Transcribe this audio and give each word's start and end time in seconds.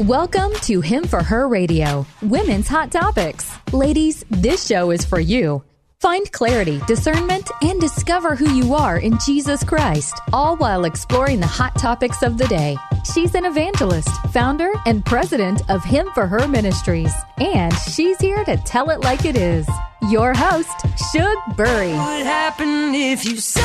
Welcome 0.00 0.52
to 0.64 0.82
Him 0.82 1.04
for 1.04 1.22
Her 1.22 1.48
Radio, 1.48 2.04
Women's 2.20 2.68
Hot 2.68 2.92
Topics. 2.92 3.50
Ladies, 3.72 4.26
this 4.28 4.66
show 4.66 4.90
is 4.90 5.06
for 5.06 5.18
you. 5.18 5.64
Find 6.02 6.30
clarity, 6.32 6.82
discernment, 6.86 7.50
and 7.62 7.80
discover 7.80 8.36
who 8.36 8.50
you 8.50 8.74
are 8.74 8.98
in 8.98 9.18
Jesus 9.24 9.64
Christ, 9.64 10.20
all 10.34 10.54
while 10.58 10.84
exploring 10.84 11.40
the 11.40 11.46
hot 11.46 11.78
topics 11.78 12.22
of 12.22 12.36
the 12.36 12.46
day. 12.46 12.76
She's 13.14 13.34
an 13.34 13.46
evangelist, 13.46 14.10
founder, 14.34 14.70
and 14.84 15.02
president 15.02 15.62
of 15.70 15.82
Him 15.82 16.10
for 16.12 16.26
Her 16.26 16.46
Ministries, 16.46 17.14
and 17.38 17.72
she's 17.72 18.18
here 18.18 18.44
to 18.44 18.58
tell 18.58 18.90
it 18.90 19.00
like 19.00 19.24
it 19.24 19.34
is. 19.34 19.66
Your 20.08 20.34
host, 20.34 20.86
Shug 21.12 21.56
Burry. 21.56 21.92
What 21.92 22.24
happened 22.24 22.94
if 22.94 23.24
you 23.24 23.38
say 23.38 23.60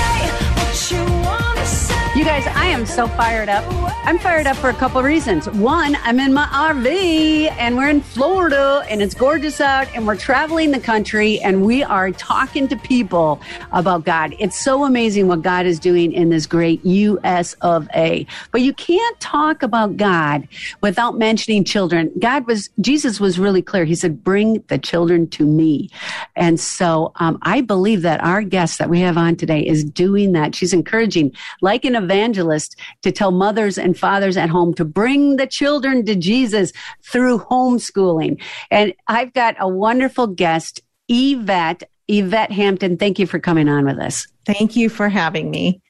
what 0.55 0.91
you 0.91 1.03
want 1.21 1.59
to 1.59 1.65
say? 1.67 1.91
You 2.15 2.25
guys, 2.25 2.45
I 2.47 2.65
am 2.65 2.85
so 2.85 3.07
fired 3.07 3.47
up. 3.47 3.63
I'm 4.03 4.19
fired 4.19 4.47
up 4.47 4.57
for 4.57 4.69
a 4.69 4.73
couple 4.73 4.97
of 4.99 5.05
reasons. 5.05 5.47
One, 5.49 5.95
I'm 6.01 6.19
in 6.19 6.33
my 6.33 6.45
RV 6.47 7.51
and 7.51 7.77
we're 7.77 7.87
in 7.89 8.01
Florida 8.01 8.83
and 8.89 9.01
it's 9.01 9.13
gorgeous 9.13 9.61
out 9.61 9.87
and 9.95 10.07
we're 10.07 10.17
traveling 10.17 10.71
the 10.71 10.79
country 10.79 11.39
and 11.39 11.63
we 11.63 11.83
are 11.83 12.11
talking 12.11 12.67
to 12.67 12.75
people 12.75 13.39
about 13.71 14.03
God. 14.03 14.35
It's 14.39 14.59
so 14.59 14.83
amazing 14.83 15.27
what 15.27 15.43
God 15.43 15.65
is 15.65 15.79
doing 15.79 16.11
in 16.11 16.29
this 16.29 16.47
great 16.47 16.83
US 16.83 17.53
of 17.61 17.87
A. 17.95 18.25
But 18.51 18.61
you 18.61 18.73
can't 18.73 19.19
talk 19.19 19.61
about 19.63 19.97
God 19.97 20.47
without 20.81 21.17
mentioning 21.17 21.63
children. 21.63 22.11
God 22.19 22.47
was, 22.47 22.69
Jesus 22.81 23.19
was 23.19 23.39
really 23.39 23.61
clear. 23.61 23.85
He 23.85 23.95
said, 23.95 24.23
bring 24.23 24.63
the 24.67 24.77
children 24.77 25.27
to 25.29 25.45
me. 25.45 25.89
And 26.35 26.59
so 26.59 27.11
um, 27.17 27.37
I 27.41 27.61
believe 27.61 28.01
that 28.03 28.23
our 28.23 28.41
guest 28.41 28.79
that 28.79 28.89
we 28.89 28.99
have 29.01 29.17
on 29.17 29.35
today 29.35 29.65
is 29.65 29.83
doing 29.83 30.31
that. 30.33 30.55
She's 30.55 30.73
encouraging, 30.73 31.33
like 31.61 31.85
an 31.85 31.95
evangelist, 31.95 32.77
to 33.01 33.11
tell 33.11 33.31
mothers 33.31 33.77
and 33.77 33.97
fathers 33.97 34.37
at 34.37 34.49
home 34.49 34.73
to 34.75 34.85
bring 34.85 35.37
the 35.37 35.47
children 35.47 36.05
to 36.05 36.15
Jesus 36.15 36.71
through 37.03 37.39
homeschooling. 37.39 38.41
And 38.69 38.93
I've 39.07 39.33
got 39.33 39.55
a 39.59 39.67
wonderful 39.67 40.27
guest, 40.27 40.81
Yvette. 41.07 41.83
Yvette 42.07 42.51
Hampton, 42.51 42.97
thank 42.97 43.19
you 43.19 43.27
for 43.27 43.39
coming 43.39 43.69
on 43.69 43.85
with 43.85 43.97
us. 43.97 44.27
Thank 44.45 44.75
you 44.75 44.89
for 44.89 45.07
having 45.07 45.49
me. 45.49 45.81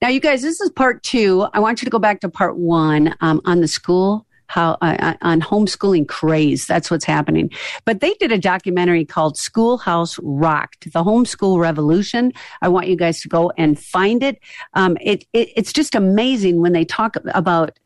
Now, 0.00 0.08
you 0.08 0.20
guys, 0.20 0.42
this 0.42 0.60
is 0.60 0.70
part 0.70 1.02
two. 1.02 1.46
I 1.52 1.60
want 1.60 1.80
you 1.80 1.86
to 1.86 1.90
go 1.90 1.98
back 1.98 2.20
to 2.20 2.28
part 2.28 2.56
one 2.56 3.14
um, 3.20 3.40
on 3.44 3.60
the 3.60 3.68
school 3.68 4.26
how 4.52 4.76
uh, 4.82 5.14
on 5.22 5.40
homeschooling 5.40 6.06
craze. 6.06 6.66
That's 6.66 6.90
what's 6.90 7.06
happening. 7.06 7.50
But 7.86 8.00
they 8.00 8.12
did 8.14 8.32
a 8.32 8.38
documentary 8.38 9.06
called 9.06 9.38
Schoolhouse 9.38 10.18
Rocked: 10.22 10.92
The 10.92 11.02
Homeschool 11.02 11.58
Revolution. 11.58 12.32
I 12.60 12.68
want 12.68 12.88
you 12.88 12.96
guys 12.96 13.22
to 13.22 13.28
go 13.28 13.50
and 13.56 13.78
find 13.80 14.22
it. 14.22 14.38
Um, 14.74 14.98
it, 15.00 15.24
it 15.32 15.48
it's 15.56 15.72
just 15.72 15.94
amazing 15.94 16.60
when 16.60 16.72
they 16.72 16.84
talk 16.84 17.16
about 17.34 17.78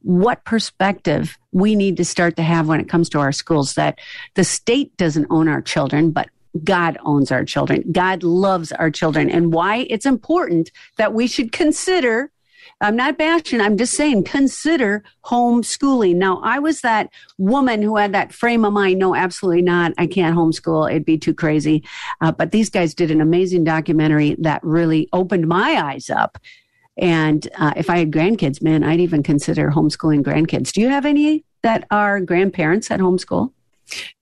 what 0.00 0.44
perspective 0.44 1.38
we 1.52 1.74
need 1.76 1.96
to 1.98 2.04
start 2.04 2.36
to 2.36 2.42
have 2.42 2.68
when 2.68 2.80
it 2.80 2.88
comes 2.88 3.08
to 3.10 3.18
our 3.18 3.32
schools 3.32 3.74
that 3.74 3.98
the 4.34 4.44
state 4.44 4.96
doesn't 4.96 5.26
own 5.30 5.48
our 5.48 5.62
children, 5.62 6.10
but 6.10 6.28
God 6.62 6.96
owns 7.04 7.32
our 7.32 7.44
children. 7.44 7.84
God 7.90 8.22
loves 8.22 8.70
our 8.72 8.90
children 8.90 9.28
and 9.28 9.52
why 9.52 9.86
it's 9.90 10.06
important 10.06 10.70
that 10.96 11.12
we 11.12 11.26
should 11.26 11.52
consider 11.52 12.30
I'm 12.80 12.96
not 12.96 13.18
bashing. 13.18 13.60
I'm 13.60 13.76
just 13.76 13.94
saying 13.94 14.24
consider 14.24 15.04
homeschooling. 15.24 16.16
Now, 16.16 16.40
I 16.42 16.58
was 16.58 16.80
that 16.80 17.10
woman 17.38 17.82
who 17.82 17.96
had 17.96 18.12
that 18.12 18.32
frame 18.32 18.64
of 18.64 18.72
mind. 18.72 18.98
No, 18.98 19.14
absolutely 19.14 19.62
not. 19.62 19.92
I 19.98 20.06
can't 20.06 20.36
homeschool. 20.36 20.90
It'd 20.90 21.04
be 21.04 21.18
too 21.18 21.34
crazy. 21.34 21.84
Uh, 22.20 22.32
but 22.32 22.52
these 22.52 22.70
guys 22.70 22.94
did 22.94 23.10
an 23.10 23.20
amazing 23.20 23.64
documentary 23.64 24.36
that 24.40 24.62
really 24.62 25.08
opened 25.12 25.46
my 25.46 25.82
eyes 25.82 26.10
up. 26.10 26.38
And 26.96 27.48
uh, 27.58 27.72
if 27.76 27.90
I 27.90 27.98
had 27.98 28.12
grandkids, 28.12 28.62
man, 28.62 28.84
I'd 28.84 29.00
even 29.00 29.22
consider 29.22 29.70
homeschooling 29.70 30.22
grandkids. 30.22 30.72
Do 30.72 30.80
you 30.80 30.88
have 30.88 31.06
any 31.06 31.44
that 31.62 31.86
are 31.90 32.20
grandparents 32.20 32.90
at 32.90 33.00
homeschool? 33.00 33.52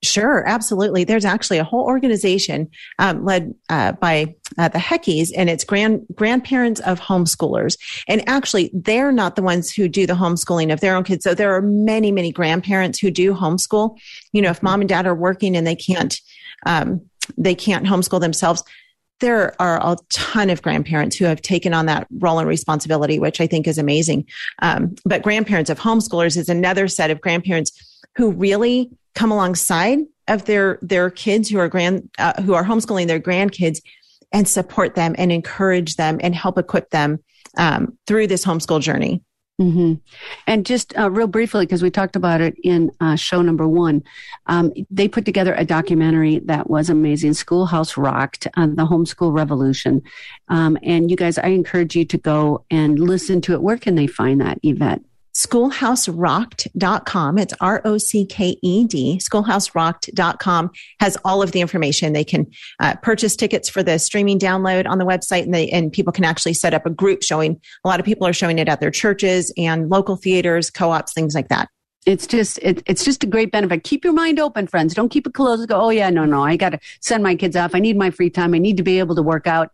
Sure, 0.03 0.43
absolutely. 0.47 1.03
There's 1.03 1.25
actually 1.25 1.57
a 1.57 1.63
whole 1.63 1.85
organization 1.85 2.69
um, 2.99 3.23
led 3.23 3.53
uh, 3.69 3.93
by 3.93 4.35
uh, 4.57 4.67
the 4.67 4.79
Heckies, 4.79 5.31
and 5.35 5.49
it's 5.49 5.63
grand 5.63 6.05
grandparents 6.13 6.79
of 6.81 6.99
homeschoolers. 6.99 7.77
And 8.07 8.27
actually, 8.27 8.69
they're 8.73 9.11
not 9.11 9.35
the 9.35 9.41
ones 9.41 9.71
who 9.71 9.87
do 9.87 10.05
the 10.05 10.13
homeschooling 10.13 10.71
of 10.71 10.81
their 10.81 10.95
own 10.95 11.03
kids. 11.03 11.23
So 11.23 11.33
there 11.33 11.55
are 11.55 11.61
many, 11.61 12.11
many 12.11 12.31
grandparents 12.31 12.99
who 12.99 13.09
do 13.09 13.33
homeschool. 13.33 13.97
You 14.31 14.41
know, 14.41 14.49
if 14.49 14.61
mom 14.61 14.81
and 14.81 14.89
dad 14.89 15.07
are 15.07 15.15
working 15.15 15.55
and 15.55 15.65
they 15.65 15.75
can't, 15.75 16.19
um, 16.65 17.01
they 17.37 17.55
can't 17.55 17.85
homeschool 17.85 18.19
themselves. 18.19 18.63
There 19.19 19.55
are 19.61 19.79
a 19.81 19.95
ton 20.11 20.49
of 20.49 20.61
grandparents 20.61 21.15
who 21.15 21.25
have 21.25 21.41
taken 21.41 21.73
on 21.73 21.85
that 21.85 22.07
role 22.19 22.39
and 22.39 22.47
responsibility, 22.47 23.19
which 23.19 23.39
I 23.39 23.47
think 23.47 23.67
is 23.67 23.77
amazing. 23.77 24.25
Um, 24.61 24.95
but 25.05 25.21
grandparents 25.21 25.69
of 25.69 25.79
homeschoolers 25.79 26.35
is 26.35 26.49
another 26.49 26.89
set 26.89 27.09
of 27.09 27.21
grandparents 27.21 27.71
who 28.15 28.31
really 28.31 28.91
come 29.15 29.31
alongside 29.31 29.99
of 30.27 30.45
their 30.45 30.79
their 30.81 31.09
kids 31.09 31.49
who 31.49 31.59
are 31.59 31.67
grand 31.67 32.09
uh, 32.17 32.41
who 32.43 32.53
are 32.53 32.63
homeschooling 32.63 33.07
their 33.07 33.19
grandkids 33.19 33.79
and 34.31 34.47
support 34.47 34.95
them 34.95 35.15
and 35.17 35.31
encourage 35.31 35.95
them 35.95 36.19
and 36.21 36.33
help 36.33 36.57
equip 36.57 36.89
them 36.89 37.19
um, 37.57 37.97
through 38.07 38.27
this 38.27 38.45
homeschool 38.45 38.81
journey. 38.81 39.21
Mm-hmm. 39.61 39.93
And 40.47 40.65
just 40.65 40.97
uh, 40.97 41.11
real 41.11 41.27
briefly, 41.27 41.65
because 41.65 41.83
we 41.83 41.91
talked 41.91 42.15
about 42.15 42.41
it 42.41 42.55
in 42.63 42.89
uh, 42.99 43.15
show 43.15 43.43
number 43.43 43.67
one, 43.67 44.01
um, 44.47 44.73
they 44.89 45.07
put 45.07 45.25
together 45.25 45.53
a 45.53 45.63
documentary 45.63 46.39
that 46.45 46.71
was 46.71 46.89
amazing. 46.89 47.33
Schoolhouse 47.33 47.95
Rocked, 47.95 48.47
uh, 48.57 48.65
the 48.65 48.87
homeschool 48.87 49.31
revolution. 49.31 50.01
Um, 50.47 50.77
and 50.81 51.11
you 51.11 51.15
guys, 51.15 51.37
I 51.37 51.49
encourage 51.49 51.95
you 51.95 52.03
to 52.05 52.17
go 52.17 52.65
and 52.71 52.97
listen 52.97 53.41
to 53.41 53.53
it. 53.53 53.61
Where 53.61 53.77
can 53.77 53.93
they 53.93 54.07
find 54.07 54.41
that, 54.41 54.57
Yvette? 54.63 55.01
schoolhouserocked.com. 55.33 57.37
It's 57.37 57.53
R 57.59 57.81
O 57.85 57.97
C 57.97 58.25
K 58.25 58.57
E 58.61 58.85
D. 58.85 59.19
Schoolhouserocked.com 59.19 60.71
has 60.99 61.17
all 61.25 61.41
of 61.41 61.51
the 61.51 61.61
information. 61.61 62.13
They 62.13 62.23
can 62.23 62.47
uh, 62.79 62.95
purchase 63.01 63.35
tickets 63.35 63.69
for 63.69 63.83
the 63.83 63.97
streaming 63.97 64.39
download 64.39 64.87
on 64.87 64.97
the 64.97 65.05
website 65.05 65.43
and 65.43 65.53
they, 65.53 65.69
and 65.69 65.91
people 65.91 66.13
can 66.13 66.23
actually 66.23 66.53
set 66.53 66.73
up 66.73 66.85
a 66.85 66.89
group 66.89 67.23
showing. 67.23 67.59
A 67.83 67.87
lot 67.87 67.99
of 67.99 68.05
people 68.05 68.27
are 68.27 68.33
showing 68.33 68.59
it 68.59 68.69
at 68.69 68.79
their 68.79 68.91
churches 68.91 69.51
and 69.57 69.89
local 69.89 70.15
theaters, 70.15 70.69
co-ops, 70.69 71.13
things 71.13 71.35
like 71.35 71.49
that. 71.49 71.69
It's 72.05 72.27
just 72.27 72.59
it, 72.61 72.83
it's 72.85 73.05
just 73.05 73.23
a 73.23 73.27
great 73.27 73.51
benefit. 73.51 73.83
Keep 73.83 74.03
your 74.03 74.13
mind 74.13 74.39
open, 74.39 74.67
friends. 74.67 74.93
Don't 74.93 75.09
keep 75.09 75.25
it 75.25 75.33
closed. 75.33 75.69
Go, 75.69 75.79
oh 75.79 75.89
yeah, 75.89 76.09
no, 76.09 76.25
no. 76.25 76.43
I 76.43 76.57
got 76.57 76.71
to 76.71 76.79
send 76.99 77.23
my 77.23 77.35
kids 77.35 77.55
off. 77.55 77.73
I 77.73 77.79
need 77.79 77.97
my 77.97 78.11
free 78.11 78.29
time. 78.29 78.53
I 78.53 78.57
need 78.57 78.77
to 78.77 78.83
be 78.83 78.99
able 78.99 79.15
to 79.15 79.23
work 79.23 79.47
out 79.47 79.71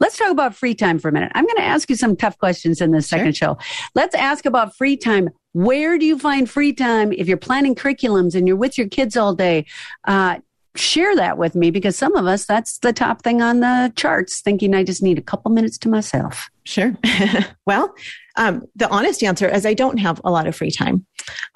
Let's 0.00 0.16
talk 0.16 0.30
about 0.30 0.54
free 0.54 0.74
time 0.74 0.98
for 0.98 1.08
a 1.08 1.12
minute. 1.12 1.32
I'm 1.34 1.44
going 1.44 1.56
to 1.56 1.62
ask 1.62 1.88
you 1.88 1.96
some 1.96 2.16
tough 2.16 2.38
questions 2.38 2.80
in 2.80 2.90
this 2.90 3.08
second 3.08 3.36
sure. 3.36 3.56
show. 3.56 3.58
Let's 3.94 4.14
ask 4.14 4.44
about 4.46 4.76
free 4.76 4.96
time. 4.96 5.30
Where 5.52 5.98
do 5.98 6.04
you 6.04 6.18
find 6.18 6.50
free 6.50 6.72
time 6.72 7.12
if 7.12 7.28
you're 7.28 7.36
planning 7.36 7.74
curriculums 7.74 8.34
and 8.34 8.46
you're 8.48 8.56
with 8.56 8.76
your 8.76 8.88
kids 8.88 9.16
all 9.16 9.34
day? 9.34 9.66
Uh, 10.04 10.38
share 10.76 11.14
that 11.14 11.38
with 11.38 11.54
me 11.54 11.70
because 11.70 11.96
some 11.96 12.16
of 12.16 12.26
us, 12.26 12.44
that's 12.44 12.78
the 12.78 12.92
top 12.92 13.22
thing 13.22 13.40
on 13.40 13.60
the 13.60 13.92
charts, 13.94 14.40
thinking 14.40 14.74
I 14.74 14.82
just 14.82 15.02
need 15.02 15.18
a 15.18 15.22
couple 15.22 15.50
minutes 15.52 15.78
to 15.78 15.88
myself. 15.88 16.50
Sure. 16.64 16.96
well, 17.66 17.94
um, 18.36 18.62
the 18.74 18.88
honest 18.88 19.22
answer 19.22 19.48
is 19.48 19.64
I 19.64 19.74
don't 19.74 19.98
have 19.98 20.20
a 20.24 20.30
lot 20.30 20.46
of 20.46 20.56
free 20.56 20.70
time. 20.70 21.06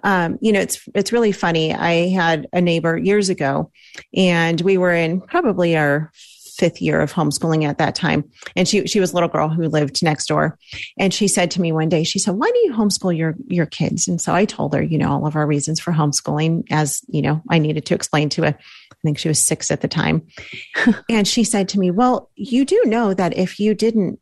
Um, 0.04 0.38
you 0.40 0.52
know, 0.52 0.60
it's 0.60 0.88
it's 0.94 1.12
really 1.12 1.32
funny. 1.32 1.74
I 1.74 2.08
had 2.08 2.46
a 2.52 2.60
neighbor 2.60 2.96
years 2.96 3.28
ago, 3.28 3.70
and 4.14 4.60
we 4.60 4.78
were 4.78 4.94
in 4.94 5.20
probably 5.20 5.76
our 5.76 6.12
fifth 6.58 6.82
year 6.82 7.00
of 7.00 7.12
homeschooling 7.12 7.64
at 7.64 7.78
that 7.78 7.94
time. 7.94 8.28
And 8.56 8.68
she, 8.68 8.86
she 8.86 9.00
was 9.00 9.12
a 9.12 9.14
little 9.14 9.28
girl 9.28 9.48
who 9.48 9.68
lived 9.68 10.02
next 10.02 10.26
door. 10.26 10.58
And 10.98 11.14
she 11.14 11.28
said 11.28 11.50
to 11.52 11.60
me 11.60 11.72
one 11.72 11.88
day, 11.88 12.04
she 12.04 12.18
said, 12.18 12.34
why 12.34 12.50
do 12.50 12.58
you 12.58 12.74
homeschool 12.74 13.16
your, 13.16 13.36
your 13.46 13.66
kids? 13.66 14.08
And 14.08 14.20
so 14.20 14.34
I 14.34 14.44
told 14.44 14.74
her, 14.74 14.82
you 14.82 14.98
know, 14.98 15.10
all 15.10 15.26
of 15.26 15.36
our 15.36 15.46
reasons 15.46 15.80
for 15.80 15.92
homeschooling 15.92 16.64
as, 16.70 17.00
you 17.08 17.22
know, 17.22 17.40
I 17.48 17.58
needed 17.58 17.86
to 17.86 17.94
explain 17.94 18.28
to 18.30 18.44
a, 18.44 18.48
I 18.48 18.96
think 19.02 19.18
she 19.18 19.28
was 19.28 19.42
six 19.42 19.70
at 19.70 19.80
the 19.80 19.88
time. 19.88 20.26
and 21.08 21.26
she 21.26 21.44
said 21.44 21.68
to 21.70 21.78
me, 21.78 21.90
well, 21.90 22.30
you 22.34 22.64
do 22.64 22.82
know 22.86 23.14
that 23.14 23.36
if 23.36 23.60
you 23.60 23.74
didn't 23.74 24.18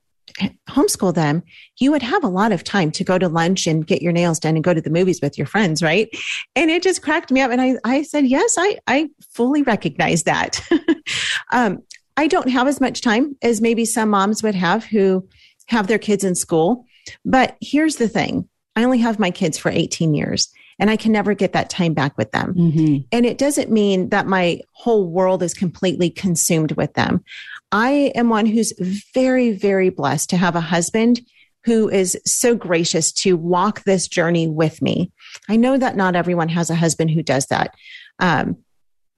homeschool 0.69 1.15
them, 1.15 1.43
you 1.79 1.91
would 1.91 2.03
have 2.03 2.25
a 2.25 2.29
lot 2.29 2.53
of 2.53 2.65
time 2.65 2.91
to 2.91 3.05
go 3.05 3.19
to 3.19 3.29
lunch 3.29 3.67
and 3.67 3.87
get 3.87 4.03
your 4.03 4.13
nails 4.13 4.39
done 4.39 4.55
and 4.55 4.65
go 4.65 4.75
to 4.75 4.81
the 4.81 4.91
movies 4.91 5.21
with 5.23 5.39
your 5.39 5.47
friends, 5.47 5.83
right? 5.83 6.09
And 6.55 6.71
it 6.71 6.83
just 6.83 7.03
cracked 7.03 7.31
me 7.31 7.41
up. 7.41 7.51
And 7.51 7.61
I, 7.61 7.77
I 7.85 8.03
said, 8.03 8.27
yes, 8.27 8.57
I, 8.59 8.79
I 8.87 9.09
fully 9.31 9.63
recognize 9.63 10.25
that. 10.25 10.61
um, 11.53 11.83
I 12.17 12.27
don't 12.27 12.49
have 12.49 12.67
as 12.67 12.81
much 12.81 13.01
time 13.01 13.37
as 13.43 13.61
maybe 13.61 13.85
some 13.85 14.11
moms 14.11 14.43
would 14.43 14.55
have 14.55 14.85
who 14.85 15.29
have 15.67 15.87
their 15.87 15.99
kids 15.99 16.25
in 16.25 16.35
school. 16.35 16.85
But 17.25 17.57
here's 17.61 17.97
the 17.97 18.09
thing 18.09 18.49
I 18.75 18.85
only 18.85 18.99
have 18.99 19.19
my 19.19 19.31
kids 19.31 19.59
for 19.59 19.71
18 19.71 20.15
years 20.15 20.53
and 20.79 20.91
I 20.91 20.97
can 20.97 21.13
never 21.13 21.35
get 21.35 21.53
that 21.53 21.71
time 21.71 21.95
back 21.95 22.17
with 22.19 22.33
them. 22.33 22.55
Mm-hmm. 22.55 22.97
And 23.13 23.27
it 23.27 23.39
doesn't 23.39 23.71
mean 23.71 24.11
that 24.11 24.27
my 24.27 24.61
whole 24.73 25.09
world 25.09 25.43
is 25.43 25.55
completely 25.55 26.11
consumed 26.11 26.73
with 26.73 26.93
them. 26.95 27.25
I 27.73 28.13
am 28.15 28.29
one 28.29 28.47
who's 28.47 28.73
very, 29.15 29.53
very 29.53 29.89
blessed 29.89 30.31
to 30.31 30.37
have 30.37 30.55
a 30.55 30.61
husband 30.61 31.21
who 31.65 31.89
is 31.89 32.17
so 32.25 32.55
gracious 32.55 33.11
to 33.11 33.37
walk 33.37 33.83
this 33.83 34.07
journey 34.07 34.47
with 34.47 34.81
me. 34.81 35.11
I 35.49 35.57
know 35.57 35.77
that 35.77 35.97
not 35.97 36.15
everyone 36.15 36.49
has 36.51 36.71
a 36.71 36.77
husband 36.77 37.11
who 37.11 37.23
does 37.23 37.47
that. 37.47 37.75
Um, 38.21 38.59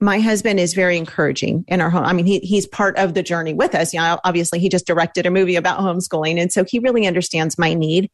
my 0.01 0.19
husband 0.19 0.59
is 0.59 0.73
very 0.73 0.97
encouraging 0.97 1.65
in 1.67 1.81
our 1.81 1.89
home. 1.89 2.05
I 2.05 2.13
mean, 2.13 2.25
he, 2.25 2.39
he's 2.39 2.65
part 2.67 2.97
of 2.97 3.13
the 3.13 3.23
journey 3.23 3.53
with 3.53 3.75
us. 3.75 3.93
You 3.93 3.99
know, 3.99 4.19
obviously 4.23 4.59
he 4.59 4.69
just 4.69 4.87
directed 4.87 5.25
a 5.25 5.31
movie 5.31 5.57
about 5.57 5.79
homeschooling. 5.79 6.39
And 6.39 6.51
so 6.51 6.63
he 6.63 6.79
really 6.79 7.05
understands 7.05 7.57
my 7.57 7.73
need 7.73 8.09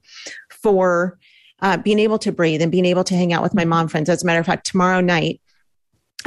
for 0.49 1.19
uh, 1.61 1.77
being 1.77 1.99
able 1.99 2.17
to 2.19 2.31
breathe 2.31 2.61
and 2.61 2.71
being 2.71 2.85
able 2.85 3.03
to 3.03 3.15
hang 3.15 3.33
out 3.33 3.43
with 3.43 3.53
my 3.53 3.65
mom 3.65 3.87
friends. 3.87 4.09
As 4.09 4.23
a 4.23 4.25
matter 4.25 4.39
of 4.39 4.45
fact, 4.45 4.65
tomorrow 4.65 4.99
night, 4.99 5.41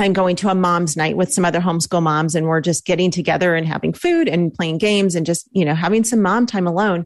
I'm 0.01 0.13
going 0.13 0.37
to 0.37 0.49
a 0.49 0.55
mom's 0.55 0.97
night 0.97 1.17
with 1.17 1.33
some 1.33 1.45
other 1.45 1.61
homeschool 1.61 2.03
moms 2.03 2.37
and 2.37 2.47
we're 2.47 2.61
just 2.61 2.87
getting 2.87 3.11
together 3.11 3.57
and 3.57 3.67
having 3.67 3.93
food 3.93 4.29
and 4.29 4.55
playing 4.55 4.79
games 4.79 5.17
and 5.17 5.27
just, 5.27 5.49
you 5.51 5.65
know, 5.65 5.75
having 5.75 6.05
some 6.05 6.23
mom 6.23 6.47
time 6.47 6.69
alone. 6.69 7.05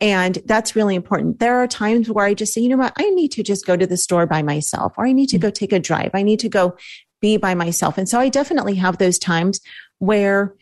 And 0.00 0.38
that's 0.46 0.74
really 0.74 0.94
important. 0.94 1.38
There 1.38 1.58
are 1.58 1.66
times 1.66 2.08
where 2.08 2.24
I 2.24 2.32
just 2.32 2.54
say, 2.54 2.62
you 2.62 2.70
know 2.70 2.78
what? 2.78 2.94
I 2.98 3.10
need 3.10 3.32
to 3.32 3.42
just 3.42 3.66
go 3.66 3.76
to 3.76 3.86
the 3.86 3.98
store 3.98 4.26
by 4.26 4.42
myself 4.42 4.94
or 4.96 5.06
I 5.06 5.12
need 5.12 5.28
to 5.28 5.38
go 5.38 5.50
take 5.50 5.74
a 5.74 5.78
drive. 5.78 6.12
I 6.14 6.22
need 6.22 6.40
to 6.40 6.48
go 6.48 6.76
be 7.20 7.36
by 7.36 7.54
myself. 7.54 7.98
And 7.98 8.08
so 8.08 8.18
I 8.18 8.28
definitely 8.28 8.76
have 8.76 8.98
those 8.98 9.18
times 9.18 9.60
where 9.98 10.54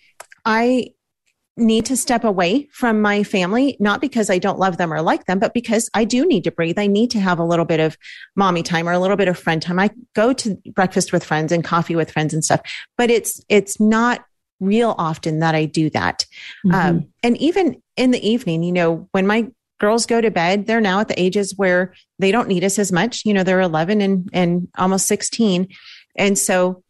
I 0.44 0.92
need 1.58 1.86
to 1.86 1.96
step 1.96 2.24
away 2.24 2.68
from 2.72 3.02
my 3.02 3.24
family, 3.24 3.76
not 3.80 4.00
because 4.00 4.30
I 4.30 4.38
don't 4.38 4.58
love 4.58 4.76
them 4.76 4.92
or 4.92 5.02
like 5.02 5.26
them, 5.26 5.38
but 5.38 5.52
because 5.52 5.90
I 5.92 6.04
do 6.04 6.24
need 6.24 6.44
to 6.44 6.52
breathe. 6.52 6.78
I 6.78 6.86
need 6.86 7.10
to 7.10 7.20
have 7.20 7.38
a 7.38 7.44
little 7.44 7.64
bit 7.64 7.80
of 7.80 7.98
mommy 8.36 8.62
time 8.62 8.88
or 8.88 8.92
a 8.92 8.98
little 8.98 9.16
bit 9.16 9.28
of 9.28 9.38
friend 9.38 9.60
time. 9.60 9.78
I 9.78 9.90
go 10.14 10.32
to 10.32 10.56
breakfast 10.72 11.12
with 11.12 11.24
friends 11.24 11.50
and 11.50 11.64
coffee 11.64 11.96
with 11.96 12.10
friends 12.10 12.32
and 12.32 12.44
stuff, 12.44 12.60
but 12.96 13.10
it's, 13.10 13.42
it's 13.48 13.80
not 13.80 14.24
real 14.60 14.94
often 14.98 15.40
that 15.40 15.54
I 15.54 15.64
do 15.64 15.90
that. 15.90 16.26
Mm-hmm. 16.64 16.74
Um, 16.74 17.08
and 17.22 17.36
even 17.38 17.82
in 17.96 18.12
the 18.12 18.26
evening, 18.26 18.62
you 18.62 18.72
know, 18.72 19.08
when 19.12 19.26
my 19.26 19.48
girls 19.78 20.06
go 20.06 20.20
to 20.20 20.30
bed, 20.30 20.66
they're 20.66 20.80
now 20.80 21.00
at 21.00 21.08
the 21.08 21.20
ages 21.20 21.54
where 21.56 21.94
they 22.18 22.32
don't 22.32 22.48
need 22.48 22.64
us 22.64 22.78
as 22.78 22.90
much. 22.90 23.24
You 23.24 23.34
know, 23.34 23.44
they're 23.44 23.60
11 23.60 24.00
and, 24.00 24.28
and 24.32 24.68
almost 24.76 25.06
16. 25.06 25.68
And 26.16 26.38
so 26.38 26.82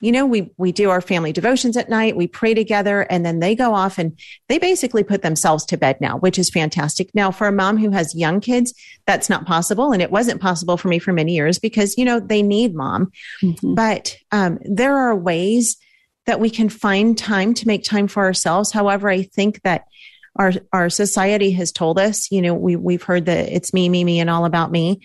you 0.00 0.12
know, 0.12 0.26
we, 0.26 0.50
we 0.58 0.72
do 0.72 0.90
our 0.90 1.00
family 1.00 1.32
devotions 1.32 1.76
at 1.76 1.88
night, 1.88 2.16
we 2.16 2.26
pray 2.26 2.52
together, 2.52 3.00
and 3.02 3.24
then 3.24 3.40
they 3.40 3.54
go 3.54 3.74
off 3.74 3.98
and 3.98 4.18
they 4.48 4.58
basically 4.58 5.02
put 5.02 5.22
themselves 5.22 5.64
to 5.66 5.78
bed 5.78 5.98
now, 6.00 6.18
which 6.18 6.38
is 6.38 6.50
fantastic. 6.50 7.14
Now, 7.14 7.30
for 7.30 7.46
a 7.46 7.52
mom 7.52 7.78
who 7.78 7.90
has 7.90 8.14
young 8.14 8.40
kids, 8.40 8.74
that's 9.06 9.30
not 9.30 9.46
possible. 9.46 9.92
And 9.92 10.02
it 10.02 10.10
wasn't 10.10 10.42
possible 10.42 10.76
for 10.76 10.88
me 10.88 10.98
for 10.98 11.12
many 11.12 11.34
years 11.34 11.58
because, 11.58 11.96
you 11.96 12.04
know, 12.04 12.20
they 12.20 12.42
need 12.42 12.74
mom. 12.74 13.10
Mm-hmm. 13.42 13.74
But 13.74 14.16
um, 14.32 14.58
there 14.64 14.96
are 14.96 15.16
ways 15.16 15.78
that 16.26 16.40
we 16.40 16.50
can 16.50 16.68
find 16.68 17.16
time 17.16 17.54
to 17.54 17.66
make 17.66 17.82
time 17.82 18.06
for 18.06 18.24
ourselves. 18.24 18.72
However, 18.72 19.08
I 19.08 19.22
think 19.22 19.62
that 19.62 19.86
our, 20.34 20.52
our 20.74 20.90
society 20.90 21.52
has 21.52 21.72
told 21.72 21.98
us, 21.98 22.30
you 22.30 22.42
know, 22.42 22.52
we, 22.52 22.76
we've 22.76 23.02
heard 23.02 23.24
that 23.26 23.48
it's 23.48 23.72
me, 23.72 23.88
me, 23.88 24.04
me, 24.04 24.20
and 24.20 24.28
all 24.28 24.44
about 24.44 24.70
me, 24.70 25.00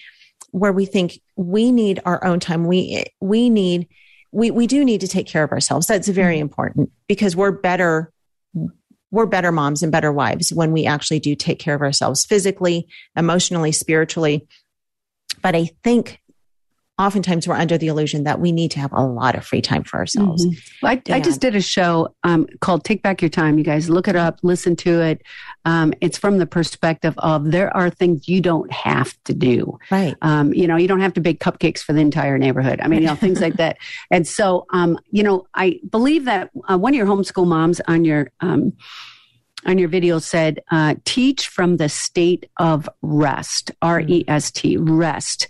where 0.49 0.73
we 0.73 0.85
think 0.85 1.21
we 1.41 1.71
need 1.71 1.99
our 2.05 2.23
own 2.23 2.39
time. 2.39 2.65
We, 2.65 3.05
we 3.19 3.49
need, 3.49 3.87
we, 4.31 4.51
we 4.51 4.67
do 4.67 4.85
need 4.85 5.01
to 5.01 5.07
take 5.07 5.27
care 5.27 5.43
of 5.43 5.51
ourselves. 5.51 5.87
That's 5.87 6.07
very 6.07 6.35
mm-hmm. 6.35 6.41
important 6.41 6.91
because 7.07 7.35
we're 7.35 7.51
better, 7.51 8.13
we're 9.11 9.25
better 9.25 9.51
moms 9.51 9.83
and 9.83 9.91
better 9.91 10.11
wives 10.11 10.53
when 10.53 10.71
we 10.71 10.85
actually 10.85 11.19
do 11.19 11.35
take 11.35 11.59
care 11.59 11.75
of 11.75 11.81
ourselves 11.81 12.25
physically, 12.25 12.87
emotionally, 13.17 13.71
spiritually. 13.71 14.47
But 15.41 15.55
I 15.55 15.71
think 15.83 16.20
oftentimes 17.01 17.47
we're 17.47 17.55
under 17.55 17.77
the 17.77 17.87
illusion 17.87 18.23
that 18.25 18.39
we 18.39 18.51
need 18.51 18.69
to 18.71 18.79
have 18.79 18.93
a 18.93 19.03
lot 19.03 19.35
of 19.35 19.45
free 19.45 19.61
time 19.61 19.83
for 19.83 19.97
ourselves. 19.97 20.45
Mm-hmm. 20.45 20.85
I, 20.85 21.01
I, 21.09 21.19
just 21.19 21.41
did 21.41 21.55
a 21.55 21.61
show 21.61 22.13
um, 22.23 22.47
called 22.59 22.83
Take 22.83 23.01
Back 23.01 23.21
Your 23.21 23.29
Time. 23.29 23.57
You 23.57 23.63
guys 23.63 23.89
look 23.89 24.07
it 24.07 24.15
up, 24.15 24.39
listen 24.43 24.75
to 24.77 25.01
it. 25.01 25.23
Um, 25.65 25.93
it's 25.99 26.17
from 26.17 26.37
the 26.37 26.45
perspective 26.45 27.15
of 27.17 27.51
there 27.51 27.75
are 27.75 27.89
things 27.89 28.27
you 28.27 28.39
don't 28.39 28.71
have 28.71 29.15
to 29.25 29.33
do. 29.33 29.79
Right. 29.89 30.15
Um, 30.21 30.53
you 30.53 30.67
know, 30.67 30.75
you 30.75 30.87
don't 30.87 31.01
have 31.01 31.13
to 31.13 31.21
bake 31.21 31.39
cupcakes 31.39 31.79
for 31.79 31.93
the 31.93 32.01
entire 32.01 32.37
neighborhood. 32.37 32.79
I 32.81 32.87
mean, 32.87 33.01
you 33.01 33.07
know, 33.07 33.15
things 33.15 33.41
like 33.41 33.55
that. 33.55 33.77
And 34.09 34.27
so, 34.27 34.65
um, 34.71 34.99
you 35.11 35.23
know, 35.23 35.47
I 35.53 35.79
believe 35.89 36.25
that 36.25 36.49
uh, 36.69 36.77
one 36.77 36.93
of 36.93 36.97
your 36.97 37.05
homeschool 37.05 37.47
moms 37.47 37.79
on 37.87 38.03
your, 38.03 38.31
um, 38.41 38.73
on 39.65 39.77
your 39.77 39.89
video 39.89 40.19
said, 40.19 40.59
uh, 40.71 40.95
teach 41.05 41.47
from 41.47 41.77
the 41.77 41.89
state 41.89 42.49
of 42.57 42.89
rest, 43.01 43.71
R 43.81 44.01
E 44.01 44.23
S 44.27 44.51
T, 44.51 44.77
rest. 44.77 45.47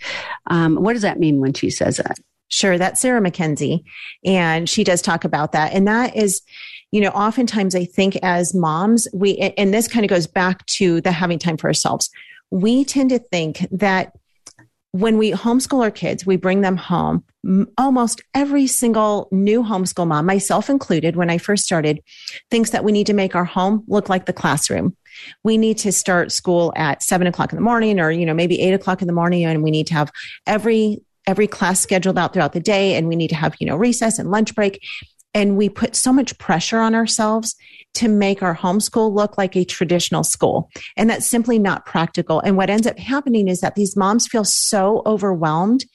Um, 0.48 0.76
what 0.76 0.94
does 0.94 1.02
that 1.02 1.20
mean 1.20 1.40
when 1.40 1.54
she 1.54 1.70
says 1.70 1.98
that? 1.98 2.18
Sure, 2.50 2.78
that's 2.78 3.00
Sarah 3.00 3.22
Mackenzie. 3.22 3.86
And 4.26 4.70
she 4.70 4.84
does 4.84 5.02
talk 5.02 5.24
about 5.24 5.54
that. 5.54 5.72
And 5.72 5.88
that 5.88 6.16
is, 6.16 6.42
you 6.92 7.00
know, 7.00 7.10
oftentimes 7.10 7.76
I 7.76 7.86
think 7.86 8.18
as 8.18 8.54
moms, 8.54 9.08
we, 9.14 9.38
and 9.58 9.74
this 9.74 9.88
kind 9.88 10.04
of 10.04 10.10
goes 10.10 10.28
back 10.28 10.66
to 10.66 11.00
the 11.00 11.14
having 11.14 11.40
time 11.40 11.56
for 11.56 11.68
ourselves. 11.68 12.10
We 12.50 12.84
tend 12.84 13.12
to 13.12 13.20
think 13.20 13.66
that 13.72 14.18
when 14.92 15.18
we 15.18 15.32
homeschool 15.32 15.82
our 15.82 15.92
kids, 15.92 16.26
we 16.26 16.36
bring 16.36 16.62
them 16.62 16.76
home. 16.76 17.24
Almost 17.78 18.22
every 18.34 18.68
single 18.68 19.30
new 19.32 19.64
homeschool 19.64 20.08
mom, 20.08 20.26
myself 20.26 20.70
included, 20.70 21.16
when 21.16 21.30
I 21.30 21.38
first 21.38 21.64
started, 21.64 22.02
thinks 22.50 22.72
that 22.72 22.84
we 22.84 22.92
need 22.92 23.08
to 23.08 23.14
make 23.14 23.34
our 23.34 23.46
home 23.46 23.84
look 23.88 24.10
like 24.10 24.26
the 24.26 24.34
classroom. 24.34 24.96
We 25.44 25.58
need 25.58 25.78
to 25.80 25.92
start 25.92 26.32
school 26.32 26.74
at 26.76 27.04
seven 27.04 27.28
o'clock 27.28 27.52
in 27.52 27.58
the 27.58 27.64
morning 27.64 28.00
or, 28.00 28.12
you 28.12 28.26
know, 28.26 28.34
maybe 28.34 28.62
eight 28.62 28.74
o'clock 28.74 29.02
in 29.02 29.08
the 29.08 29.14
morning. 29.14 29.46
And 29.46 29.64
we 29.64 29.72
need 29.72 29.88
to 29.88 29.94
have 29.94 30.12
every, 30.46 31.02
every 31.26 31.48
class 31.48 31.80
scheduled 31.80 32.18
out 32.18 32.34
throughout 32.34 32.54
the 32.54 32.60
day. 32.60 32.96
And 32.96 33.08
we 33.08 33.16
need 33.16 33.30
to 33.30 33.36
have, 33.36 33.56
you 33.60 33.68
know, 33.68 33.78
recess 33.78 34.20
and 34.20 34.30
lunch 34.30 34.56
break. 34.56 34.84
And 35.34 35.58
we 35.58 35.70
put 35.70 35.96
so 35.96 36.12
much 36.12 36.38
pressure 36.38 36.80
on 36.80 36.96
ourselves 36.96 37.56
to 37.94 38.08
make 38.08 38.42
our 38.42 38.56
homeschool 38.56 39.14
look 39.14 39.38
like 39.38 39.56
a 39.56 39.66
traditional 39.66 40.24
school. 40.24 40.70
And 40.96 41.10
that's 41.10 41.28
simply 41.28 41.60
not 41.60 41.86
practical. 41.86 42.40
And 42.40 42.58
what 42.58 42.70
ends 42.70 42.88
up 42.88 42.98
happening 42.98 43.48
is 43.48 43.62
that 43.62 43.76
these 43.76 43.98
moms 43.98 44.28
feel 44.28 44.46
so 44.46 45.02
overwhelmed 45.06 45.86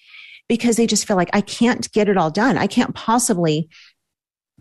because 0.48 0.76
they 0.76 0.86
just 0.86 1.06
feel 1.06 1.16
like 1.16 1.30
I 1.32 1.40
can't 1.40 1.90
get 1.92 2.08
it 2.08 2.16
all 2.16 2.30
done. 2.30 2.58
I 2.58 2.66
can't 2.66 2.94
possibly 2.94 3.68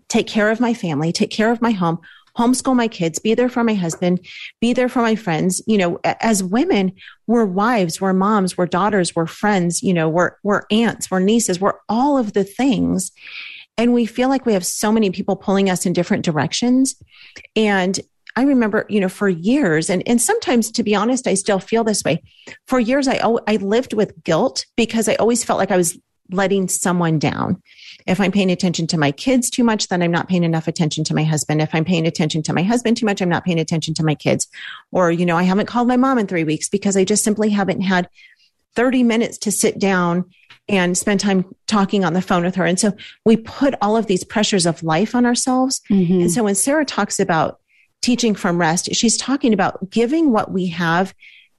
take 0.07 0.27
care 0.27 0.49
of 0.49 0.59
my 0.59 0.73
family, 0.73 1.11
take 1.11 1.31
care 1.31 1.51
of 1.51 1.61
my 1.61 1.71
home, 1.71 1.99
homeschool 2.37 2.75
my 2.75 2.87
kids, 2.87 3.19
be 3.19 3.33
there 3.33 3.49
for 3.49 3.63
my 3.63 3.73
husband, 3.73 4.25
be 4.59 4.73
there 4.73 4.89
for 4.89 5.01
my 5.01 5.15
friends. 5.15 5.61
You 5.67 5.77
know, 5.77 5.99
as 6.03 6.43
women, 6.43 6.93
we're 7.27 7.45
wives, 7.45 8.01
we're 8.01 8.13
moms, 8.13 8.57
we're 8.57 8.65
daughters, 8.65 9.15
we're 9.15 9.25
friends, 9.25 9.81
you 9.81 9.93
know, 9.93 10.09
we're, 10.09 10.31
we're 10.43 10.63
aunts, 10.71 11.09
we're 11.09 11.19
nieces, 11.19 11.59
we're 11.59 11.79
all 11.89 12.17
of 12.17 12.33
the 12.33 12.43
things. 12.43 13.11
And 13.77 13.93
we 13.93 14.05
feel 14.05 14.29
like 14.29 14.45
we 14.45 14.53
have 14.53 14.65
so 14.65 14.91
many 14.91 15.09
people 15.09 15.35
pulling 15.35 15.69
us 15.69 15.85
in 15.85 15.93
different 15.93 16.23
directions. 16.23 16.95
And 17.55 17.99
I 18.37 18.43
remember, 18.43 18.85
you 18.89 18.99
know, 18.99 19.09
for 19.09 19.29
years, 19.29 19.89
and, 19.89 20.03
and 20.07 20.21
sometimes 20.21 20.71
to 20.71 20.83
be 20.83 20.95
honest, 20.95 21.27
I 21.27 21.35
still 21.35 21.59
feel 21.59 21.83
this 21.83 22.03
way. 22.03 22.21
For 22.67 22.79
years, 22.79 23.07
I, 23.07 23.19
I 23.47 23.55
lived 23.57 23.93
with 23.93 24.23
guilt 24.23 24.65
because 24.75 25.07
I 25.07 25.15
always 25.15 25.43
felt 25.43 25.59
like 25.59 25.71
I 25.71 25.77
was 25.77 25.97
letting 26.31 26.67
someone 26.67 27.19
down. 27.19 27.61
If 28.07 28.19
I'm 28.19 28.31
paying 28.31 28.51
attention 28.51 28.87
to 28.87 28.97
my 28.97 29.11
kids 29.11 29.49
too 29.49 29.63
much, 29.63 29.87
then 29.87 30.01
I'm 30.01 30.11
not 30.11 30.27
paying 30.27 30.43
enough 30.43 30.67
attention 30.67 31.03
to 31.05 31.13
my 31.13 31.23
husband. 31.23 31.61
If 31.61 31.73
I'm 31.73 31.85
paying 31.85 32.05
attention 32.05 32.43
to 32.43 32.53
my 32.53 32.63
husband 32.63 32.97
too 32.97 33.05
much, 33.05 33.21
I'm 33.21 33.29
not 33.29 33.45
paying 33.45 33.59
attention 33.59 33.93
to 33.95 34.03
my 34.03 34.15
kids. 34.15 34.47
Or, 34.91 35.11
you 35.11 35.25
know, 35.25 35.37
I 35.37 35.43
haven't 35.43 35.67
called 35.67 35.87
my 35.87 35.97
mom 35.97 36.17
in 36.17 36.27
three 36.27 36.43
weeks 36.43 36.67
because 36.67 36.97
I 36.97 37.03
just 37.03 37.23
simply 37.23 37.49
haven't 37.49 37.81
had 37.81 38.09
30 38.75 39.03
minutes 39.03 39.37
to 39.39 39.51
sit 39.51 39.79
down 39.79 40.25
and 40.67 40.97
spend 40.97 41.19
time 41.19 41.45
talking 41.67 42.03
on 42.03 42.13
the 42.13 42.21
phone 42.21 42.43
with 42.43 42.55
her. 42.55 42.65
And 42.65 42.79
so 42.79 42.93
we 43.23 43.37
put 43.37 43.75
all 43.81 43.97
of 43.97 44.07
these 44.07 44.23
pressures 44.23 44.65
of 44.65 44.81
life 44.83 45.13
on 45.13 45.25
ourselves. 45.25 45.81
Mm-hmm. 45.89 46.21
And 46.21 46.31
so 46.31 46.43
when 46.43 46.55
Sarah 46.55 46.85
talks 46.85 47.19
about 47.19 47.59
teaching 48.01 48.33
from 48.35 48.57
rest, 48.57 48.93
she's 48.93 49.17
talking 49.17 49.53
about 49.53 49.89
giving 49.89 50.31
what 50.31 50.51
we 50.51 50.67
have, 50.67 51.13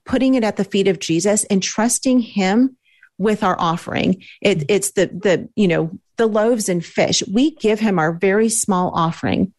putting 0.04 0.34
it 0.34 0.44
at 0.44 0.56
the 0.56 0.64
feet 0.64 0.88
of 0.88 0.98
Jesus 0.98 1.44
and 1.44 1.62
trusting 1.62 2.20
him 2.20 2.76
with 3.18 3.42
our 3.42 3.56
offering. 3.58 4.22
It, 4.40 4.64
it's 4.68 4.92
the, 4.92 5.06
the, 5.06 5.48
you 5.54 5.68
know, 5.68 5.90
the 6.16 6.26
loaves 6.26 6.68
and 6.68 6.84
fish. 6.84 7.22
We 7.32 7.52
give 7.52 7.80
him 7.80 7.98
our 7.98 8.12
very 8.12 8.48
small 8.48 8.90
offering 8.94 9.52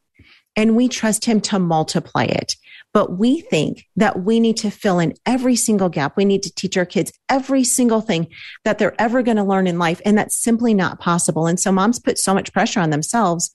and 0.55 0.75
we 0.75 0.89
trust 0.89 1.25
him 1.25 1.39
to 1.41 1.59
multiply 1.59 2.23
it. 2.23 2.55
But 2.93 3.17
we 3.17 3.41
think 3.41 3.85
that 3.95 4.23
we 4.23 4.39
need 4.39 4.57
to 4.57 4.71
fill 4.71 4.99
in 4.99 5.13
every 5.25 5.55
single 5.55 5.89
gap. 5.89 6.17
We 6.17 6.25
need 6.25 6.43
to 6.43 6.53
teach 6.53 6.77
our 6.77 6.85
kids 6.85 7.11
every 7.29 7.63
single 7.63 8.01
thing 8.01 8.27
that 8.63 8.79
they're 8.79 8.99
ever 8.99 9.21
going 9.21 9.37
to 9.37 9.43
learn 9.43 9.67
in 9.67 9.77
life. 9.77 10.01
And 10.03 10.17
that's 10.17 10.35
simply 10.35 10.73
not 10.73 10.99
possible. 10.99 11.47
And 11.47 11.59
so 11.59 11.71
moms 11.71 11.99
put 11.99 12.17
so 12.17 12.33
much 12.33 12.53
pressure 12.53 12.79
on 12.79 12.89
themselves 12.89 13.51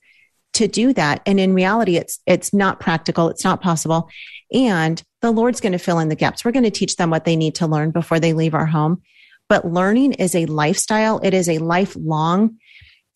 to 0.53 0.67
do 0.67 0.93
that. 0.93 1.21
And 1.25 1.39
in 1.39 1.53
reality, 1.53 1.97
it's, 1.97 2.19
it's 2.25 2.53
not 2.53 2.79
practical. 2.79 3.29
It's 3.29 3.43
not 3.43 3.61
possible. 3.61 4.07
And 4.53 5.01
the 5.21 5.31
Lord's 5.31 5.61
going 5.61 5.73
to 5.73 5.79
fill 5.79 5.99
in 5.99 6.09
the 6.09 6.15
gaps. 6.15 6.45
We're 6.45 6.51
going 6.51 6.63
to 6.63 6.71
teach 6.71 6.95
them 6.95 7.09
what 7.09 7.25
they 7.25 7.35
need 7.35 7.55
to 7.55 7.67
learn 7.67 7.91
before 7.91 8.19
they 8.19 8.33
leave 8.33 8.53
our 8.53 8.67
home. 8.67 9.01
But 9.49 9.65
learning 9.65 10.13
is 10.13 10.35
a 10.35 10.45
lifestyle. 10.45 11.19
It 11.19 11.33
is 11.33 11.49
a 11.49 11.57
lifelong 11.57 12.57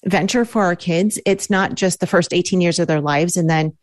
venture 0.05 0.45
for 0.45 0.63
our 0.63 0.75
kids. 0.75 1.19
It's 1.25 1.50
not 1.50 1.75
just 1.75 2.00
the 2.00 2.07
first 2.07 2.33
18 2.33 2.59
years 2.62 2.79
of 2.79 2.88
their 2.88 3.01
lives 3.01 3.38
and 3.38 3.50
then 3.50 3.77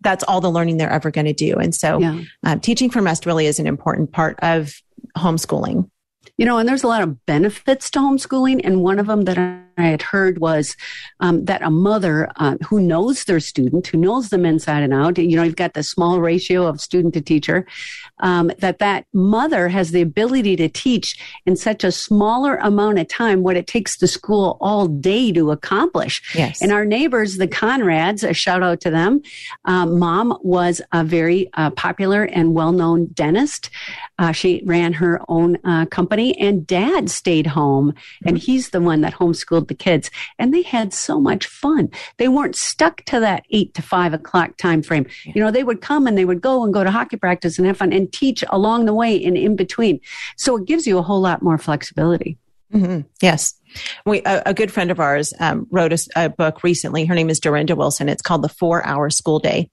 that's 0.00 0.24
all 0.24 0.40
the 0.40 0.50
learning 0.50 0.76
they're 0.76 0.90
ever 0.90 1.10
going 1.10 1.26
to 1.26 1.32
do. 1.32 1.54
And 1.56 1.74
so 1.74 1.98
yeah. 1.98 2.22
um, 2.44 2.60
teaching 2.60 2.90
from 2.90 3.04
rest 3.04 3.26
really 3.26 3.46
is 3.46 3.58
an 3.58 3.66
important 3.66 4.12
part 4.12 4.38
of 4.42 4.74
homeschooling. 5.16 5.90
You 6.36 6.46
know, 6.46 6.58
and 6.58 6.68
there's 6.68 6.82
a 6.82 6.88
lot 6.88 7.02
of 7.02 7.24
benefits 7.26 7.90
to 7.90 7.98
homeschooling. 7.98 8.62
And 8.64 8.82
one 8.82 8.98
of 8.98 9.06
them 9.06 9.24
that 9.24 9.36
I 9.76 9.84
had 9.84 10.02
heard 10.02 10.38
was 10.38 10.76
um, 11.20 11.44
that 11.46 11.62
a 11.62 11.70
mother 11.70 12.30
uh, 12.36 12.56
who 12.66 12.80
knows 12.80 13.24
their 13.24 13.40
student, 13.40 13.86
who 13.86 13.98
knows 13.98 14.28
them 14.28 14.44
inside 14.44 14.82
and 14.82 14.92
out, 14.92 15.18
you 15.18 15.36
know, 15.36 15.42
you've 15.42 15.56
got 15.56 15.74
the 15.74 15.82
small 15.82 16.20
ratio 16.20 16.66
of 16.66 16.80
student 16.80 17.14
to 17.14 17.20
teacher, 17.20 17.66
um, 18.20 18.52
that 18.58 18.78
that 18.78 19.06
mother 19.12 19.68
has 19.68 19.90
the 19.90 20.02
ability 20.02 20.56
to 20.56 20.68
teach 20.68 21.18
in 21.46 21.56
such 21.56 21.84
a 21.84 21.92
smaller 21.92 22.56
amount 22.56 22.98
of 22.98 23.08
time 23.08 23.42
what 23.42 23.56
it 23.56 23.66
takes 23.66 23.98
the 23.98 24.08
school 24.08 24.58
all 24.60 24.86
day 24.86 25.32
to 25.32 25.50
accomplish. 25.50 26.22
Yes. 26.34 26.60
And 26.62 26.72
our 26.72 26.84
neighbors, 26.84 27.36
the 27.36 27.48
Conrads, 27.48 28.28
a 28.28 28.34
shout 28.34 28.62
out 28.62 28.80
to 28.80 28.90
them. 28.90 29.22
Um, 29.64 29.98
mom 29.98 30.38
was 30.42 30.82
a 30.92 31.04
very 31.04 31.48
uh, 31.54 31.70
popular 31.70 32.24
and 32.24 32.54
well 32.54 32.72
known 32.72 33.06
dentist. 33.14 33.70
Uh, 34.18 34.32
she 34.32 34.62
ran 34.66 34.92
her 34.92 35.20
own 35.28 35.56
uh, 35.64 35.86
company, 35.86 36.38
and 36.38 36.66
dad 36.66 37.10
stayed 37.10 37.46
home, 37.46 37.94
and 38.26 38.36
he's 38.36 38.70
the 38.70 38.80
one 38.80 39.00
that 39.00 39.14
homeschooled 39.14 39.69
the 39.70 39.74
kids. 39.74 40.10
And 40.38 40.52
they 40.52 40.60
had 40.60 40.92
so 40.92 41.18
much 41.18 41.46
fun. 41.46 41.88
They 42.18 42.28
weren't 42.28 42.56
stuck 42.56 43.02
to 43.06 43.20
that 43.20 43.44
eight 43.48 43.72
to 43.74 43.82
five 43.82 44.12
o'clock 44.12 44.58
time 44.58 44.82
frame. 44.82 45.06
You 45.24 45.40
know, 45.42 45.50
they 45.50 45.64
would 45.64 45.80
come 45.80 46.06
and 46.06 46.18
they 46.18 46.26
would 46.26 46.42
go 46.42 46.62
and 46.62 46.74
go 46.74 46.84
to 46.84 46.90
hockey 46.90 47.16
practice 47.16 47.56
and 47.56 47.66
have 47.66 47.78
fun 47.78 47.94
and 47.94 48.12
teach 48.12 48.44
along 48.50 48.84
the 48.84 48.94
way 48.94 49.24
and 49.24 49.38
in 49.38 49.56
between. 49.56 50.00
So 50.36 50.58
it 50.58 50.66
gives 50.66 50.86
you 50.86 50.98
a 50.98 51.02
whole 51.02 51.20
lot 51.20 51.40
more 51.40 51.56
flexibility. 51.56 52.36
Mm-hmm. 52.72 53.00
Yes. 53.20 53.54
We, 54.04 54.22
a, 54.22 54.42
a, 54.46 54.54
good 54.54 54.70
friend 54.70 54.90
of 54.90 55.00
ours 55.00 55.32
um, 55.40 55.66
wrote 55.70 55.92
a, 55.92 55.98
a, 56.14 56.28
book 56.28 56.62
recently. 56.62 57.04
Her 57.04 57.16
name 57.16 57.28
is 57.28 57.40
Durenda 57.40 57.76
Wilson. 57.76 58.08
It's 58.08 58.22
called 58.22 58.42
The 58.42 58.48
Four 58.48 58.86
Hour 58.86 59.10
School 59.10 59.40
Day. 59.40 59.70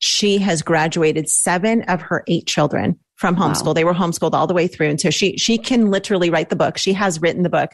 She 0.00 0.38
has 0.38 0.62
graduated 0.62 1.28
seven 1.28 1.82
of 1.82 2.00
her 2.02 2.24
eight 2.26 2.46
children 2.46 2.98
from 3.20 3.36
homeschool. 3.36 3.66
Wow. 3.66 3.72
They 3.74 3.84
were 3.84 3.92
homeschooled 3.92 4.32
all 4.32 4.46
the 4.46 4.54
way 4.54 4.66
through. 4.66 4.88
And 4.88 5.00
so 5.00 5.10
she, 5.10 5.36
she 5.36 5.58
can 5.58 5.90
literally 5.90 6.30
write 6.30 6.48
the 6.48 6.56
book. 6.56 6.78
She 6.78 6.94
has 6.94 7.20
written 7.20 7.42
the 7.42 7.50
book 7.50 7.72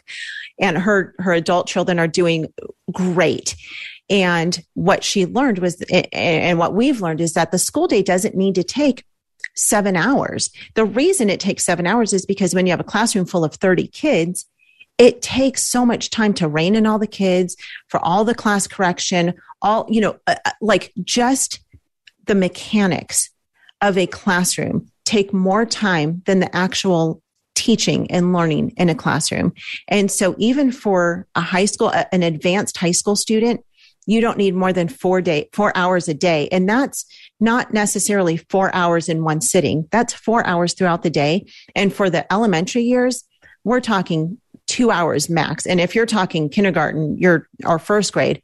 and 0.59 0.77
her, 0.77 1.15
her 1.19 1.31
adult 1.31 1.67
children 1.67 1.99
are 1.99 2.07
doing 2.07 2.51
great. 2.91 3.55
And 4.09 4.61
what 4.73 5.05
she 5.05 5.25
learned 5.25 5.59
was, 5.59 5.81
and 6.11 6.59
what 6.59 6.73
we've 6.73 7.01
learned 7.01 7.21
is 7.21 7.31
that 7.33 7.51
the 7.51 7.57
school 7.57 7.87
day 7.87 8.03
doesn't 8.03 8.35
need 8.35 8.55
to 8.55 8.63
take 8.63 9.05
seven 9.55 9.95
hours. 9.95 10.49
The 10.75 10.83
reason 10.85 11.29
it 11.29 11.39
takes 11.39 11.63
seven 11.63 11.87
hours 11.87 12.11
is 12.11 12.25
because 12.25 12.53
when 12.53 12.65
you 12.65 12.71
have 12.71 12.81
a 12.81 12.85
classroom 12.85 13.25
full 13.25 13.45
of 13.45 13.53
30 13.55 13.87
kids, 13.87 14.45
it 14.97 15.21
takes 15.21 15.65
so 15.65 15.85
much 15.85 16.09
time 16.09 16.33
to 16.35 16.47
rein 16.49 16.75
in 16.75 16.85
all 16.85 16.99
the 16.99 17.07
kids 17.07 17.55
for 17.87 18.03
all 18.03 18.25
the 18.25 18.35
class 18.35 18.67
correction, 18.67 19.33
all, 19.61 19.85
you 19.89 20.01
know, 20.01 20.17
uh, 20.27 20.35
uh 20.45 20.51
like 20.59 20.91
just 21.03 21.61
the 22.25 22.35
mechanics 22.35 23.29
of 23.81 23.97
a 23.97 24.07
classroom 24.07 24.91
take 25.07 25.33
more 25.33 25.65
time 25.65 26.21
than 26.25 26.39
the 26.39 26.53
actual 26.55 27.21
teaching 27.55 28.11
and 28.11 28.33
learning 28.33 28.73
in 28.77 28.89
a 28.89 28.95
classroom. 28.95 29.53
And 29.87 30.11
so 30.11 30.35
even 30.37 30.71
for 30.71 31.25
a 31.33 31.41
high 31.41 31.65
school, 31.65 31.91
an 32.11 32.23
advanced 32.23 32.77
high 32.77 32.91
school 32.91 33.15
student, 33.15 33.63
you 34.05 34.21
don't 34.21 34.37
need 34.37 34.53
more 34.53 34.73
than 34.73 34.89
four 34.89 35.21
day, 35.21 35.49
four 35.53 35.75
hours 35.75 36.07
a 36.07 36.13
day. 36.13 36.49
And 36.51 36.67
that's 36.67 37.05
not 37.39 37.73
necessarily 37.73 38.37
four 38.37 38.73
hours 38.75 39.09
in 39.09 39.23
one 39.23 39.41
sitting. 39.41 39.87
That's 39.91 40.13
four 40.13 40.45
hours 40.45 40.73
throughout 40.73 41.03
the 41.03 41.09
day. 41.09 41.45
And 41.73 41.93
for 41.93 42.09
the 42.09 42.31
elementary 42.31 42.83
years, 42.83 43.23
we're 43.63 43.81
talking 43.81 44.37
two 44.65 44.91
hours 44.91 45.29
max. 45.29 45.65
And 45.65 45.79
if 45.79 45.95
you're 45.95 46.05
talking 46.05 46.49
kindergarten, 46.49 47.17
you're 47.17 47.47
or 47.65 47.79
first 47.79 48.13
grade, 48.13 48.41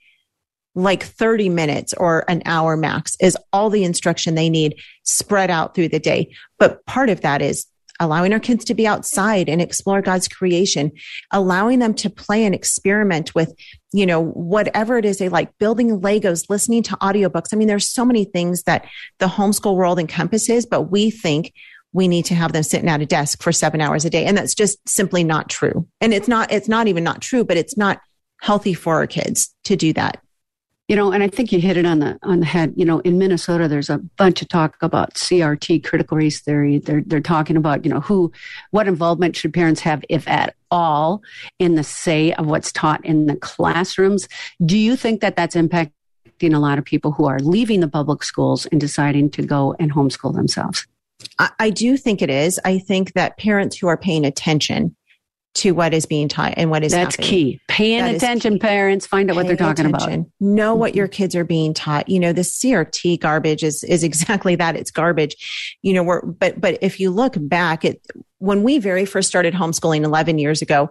like 0.76 1.04
30 1.04 1.50
minutes 1.50 1.94
or 1.94 2.26
an 2.28 2.42
hour 2.46 2.76
max 2.76 3.16
is 3.20 3.38
all 3.52 3.70
the 3.70 3.84
instruction 3.84 4.36
they 4.36 4.50
need 4.50 4.76
spread 5.04 5.52
out 5.52 5.76
through 5.76 5.90
the 5.90 6.00
day. 6.00 6.34
But 6.58 6.86
part 6.86 7.10
of 7.10 7.22
that 7.22 7.42
is 7.42 7.68
allowing 8.00 8.34
our 8.34 8.40
kids 8.40 8.66
to 8.66 8.74
be 8.74 8.88
outside 8.88 9.48
and 9.48 9.62
explore 9.62 10.02
God's 10.02 10.28
creation, 10.28 10.92
allowing 11.32 11.80
them 11.80 11.94
to 11.96 12.10
play 12.10 12.44
and 12.44 12.56
experiment 12.56 13.36
with, 13.36 13.54
you 13.94 14.06
know, 14.06 14.24
whatever 14.24 14.98
it 14.98 15.06
is 15.06 15.20
they 15.20 15.30
like, 15.30 15.56
building 15.58 16.02
Legos, 16.02 16.50
listening 16.50 16.84
to 16.84 16.98
audiobooks. 16.98 17.54
I 17.54 17.56
mean, 17.56 17.68
there's 17.68 17.88
so 17.88 18.04
many 18.04 18.26
things 18.26 18.64
that 18.64 18.86
the 19.20 19.28
homeschool 19.28 19.76
world 19.76 20.00
encompasses, 20.00 20.66
but 20.66 20.84
we 20.84 21.12
think 21.12 21.54
we 21.94 22.08
need 22.08 22.26
to 22.26 22.36
have 22.36 22.52
them 22.52 22.64
sitting 22.64 22.90
at 22.90 23.02
a 23.02 23.06
desk 23.06 23.44
for 23.44 23.52
seven 23.52 23.80
hours 23.80 24.04
a 24.04 24.10
day. 24.10 24.26
And 24.26 24.36
that's 24.36 24.56
just 24.56 24.78
simply 24.90 25.24
not 25.24 25.50
true. 25.50 25.88
And 26.02 26.14
it's 26.14 26.28
not, 26.28 26.52
it's 26.52 26.68
not 26.68 26.88
even 26.88 27.04
not 27.04 27.22
true, 27.22 27.44
but 27.44 27.58
it's 27.58 27.78
not 27.78 28.02
healthy 28.42 28.74
for 28.74 28.96
our 28.96 29.08
kids 29.08 29.54
to 29.66 29.76
do 29.76 29.94
that. 29.94 30.23
You 30.94 30.98
know, 30.98 31.12
and 31.12 31.24
I 31.24 31.28
think 31.28 31.52
you 31.52 31.60
hit 31.60 31.76
it 31.76 31.88
on 31.88 31.98
the 31.98 32.20
on 32.22 32.40
the 32.40 32.46
head. 32.46 32.72
You 32.76 32.86
know, 32.86 33.00
in 33.00 33.18
Minnesota, 33.18 33.68
there's 33.68 33.90
a 33.90 33.98
bunch 33.98 34.44
of 34.44 34.48
talk 34.48 34.78
about 34.84 35.16
CRT, 35.16 35.84
critical 35.84 36.18
race 36.18 36.40
theory. 36.40 36.78
They're 36.78 37.02
they're 37.04 37.20
talking 37.20 37.58
about 37.58 37.84
you 37.84 37.90
know 37.90 38.00
who, 38.00 38.32
what 38.70 38.88
involvement 38.88 39.36
should 39.36 39.56
parents 39.56 39.82
have, 39.82 40.06
if 40.08 40.28
at 40.28 40.54
all, 40.70 41.24
in 41.58 41.74
the 41.74 41.84
say 41.84 42.34
of 42.34 42.46
what's 42.46 42.72
taught 42.72 43.04
in 43.04 43.26
the 43.26 43.36
classrooms. 43.36 44.28
Do 44.64 44.78
you 44.78 44.96
think 44.96 45.22
that 45.22 45.36
that's 45.36 45.56
impacting 45.56 45.90
a 46.54 46.60
lot 46.60 46.78
of 46.78 46.86
people 46.86 47.12
who 47.12 47.26
are 47.26 47.40
leaving 47.40 47.80
the 47.80 47.88
public 47.88 48.22
schools 48.22 48.68
and 48.68 48.80
deciding 48.80 49.32
to 49.32 49.42
go 49.42 49.76
and 49.80 49.92
homeschool 49.92 50.36
themselves? 50.36 50.86
I, 51.40 51.50
I 51.58 51.70
do 51.72 51.98
think 51.98 52.22
it 52.22 52.30
is. 52.30 52.60
I 52.66 52.78
think 52.78 53.14
that 53.14 53.40
parents 53.40 53.80
who 53.80 53.88
are 53.88 53.98
paying 53.98 54.26
attention 54.26 54.96
to 55.56 55.72
what 55.72 55.94
is 55.94 56.06
being 56.06 56.28
taught 56.28 56.54
and 56.58 56.70
what 56.70 56.84
is 56.84 56.92
that's 56.92 57.16
happening. 57.16 57.30
key 57.30 57.62
paying 57.68 58.04
that 58.04 58.16
attention 58.16 58.58
parents 58.58 59.06
find 59.06 59.30
out 59.30 59.36
what 59.36 59.46
they're 59.46 59.56
talking 59.56 59.86
attention. 59.86 60.22
about 60.22 60.32
know 60.40 60.72
mm-hmm. 60.72 60.80
what 60.80 60.96
your 60.96 61.08
kids 61.08 61.36
are 61.36 61.44
being 61.44 61.74
taught 61.74 62.10
you 62.10 62.20
know 62.20 62.34
the 62.34 62.42
crt 62.42 63.20
garbage 63.20 63.64
is 63.64 63.84
is 63.84 64.04
exactly 64.14 64.56
that 64.56 64.76
it's 64.76 64.92
garbage 64.92 65.78
you 65.82 65.94
know 65.94 66.04
we're 66.04 66.26
but 66.26 66.60
but 66.60 66.78
if 66.82 67.00
you 67.00 67.12
look 67.12 67.36
back 67.38 67.86
at 67.86 67.98
when 68.40 68.64
we 68.64 68.80
very 68.80 69.06
first 69.06 69.28
started 69.28 69.54
homeschooling 69.54 70.04
11 70.04 70.38
years 70.40 70.62
ago 70.62 70.90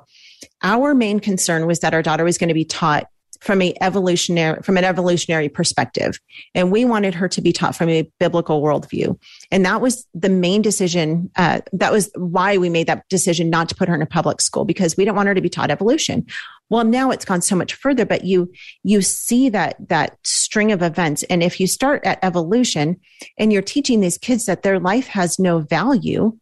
our 0.62 0.94
main 0.94 1.20
concern 1.20 1.66
was 1.66 1.80
that 1.80 1.94
our 1.94 2.02
daughter 2.02 2.24
was 2.24 2.38
going 2.38 2.48
to 2.48 2.54
be 2.54 2.64
taught 2.64 3.06
from 3.42 3.60
a 3.60 3.74
evolutionary 3.80 4.62
from 4.62 4.76
an 4.76 4.84
evolutionary 4.84 5.48
perspective. 5.48 6.20
And 6.54 6.70
we 6.70 6.84
wanted 6.84 7.12
her 7.14 7.28
to 7.28 7.40
be 7.40 7.52
taught 7.52 7.74
from 7.74 7.88
a 7.88 8.08
biblical 8.20 8.62
worldview. 8.62 9.18
And 9.50 9.66
that 9.66 9.80
was 9.80 10.06
the 10.14 10.28
main 10.28 10.62
decision 10.62 11.28
uh, 11.34 11.60
that 11.72 11.90
was 11.90 12.08
why 12.14 12.56
we 12.56 12.70
made 12.70 12.86
that 12.86 13.08
decision 13.08 13.50
not 13.50 13.68
to 13.68 13.74
put 13.74 13.88
her 13.88 13.96
in 13.96 14.02
a 14.02 14.06
public 14.06 14.40
school 14.40 14.64
because 14.64 14.96
we 14.96 15.04
didn't 15.04 15.16
want 15.16 15.26
her 15.26 15.34
to 15.34 15.40
be 15.40 15.48
taught 15.48 15.72
evolution. 15.72 16.24
Well 16.70 16.84
now 16.84 17.10
it's 17.10 17.24
gone 17.24 17.42
so 17.42 17.56
much 17.56 17.74
further 17.74 18.06
but 18.06 18.24
you 18.24 18.52
you 18.84 19.02
see 19.02 19.48
that 19.48 19.76
that 19.88 20.16
string 20.22 20.70
of 20.70 20.80
events. 20.80 21.24
And 21.24 21.42
if 21.42 21.58
you 21.58 21.66
start 21.66 22.06
at 22.06 22.22
evolution 22.22 23.00
and 23.38 23.52
you're 23.52 23.60
teaching 23.60 24.00
these 24.00 24.18
kids 24.18 24.46
that 24.46 24.62
their 24.62 24.78
life 24.78 25.08
has 25.08 25.40
no 25.40 25.58
value 25.58 26.38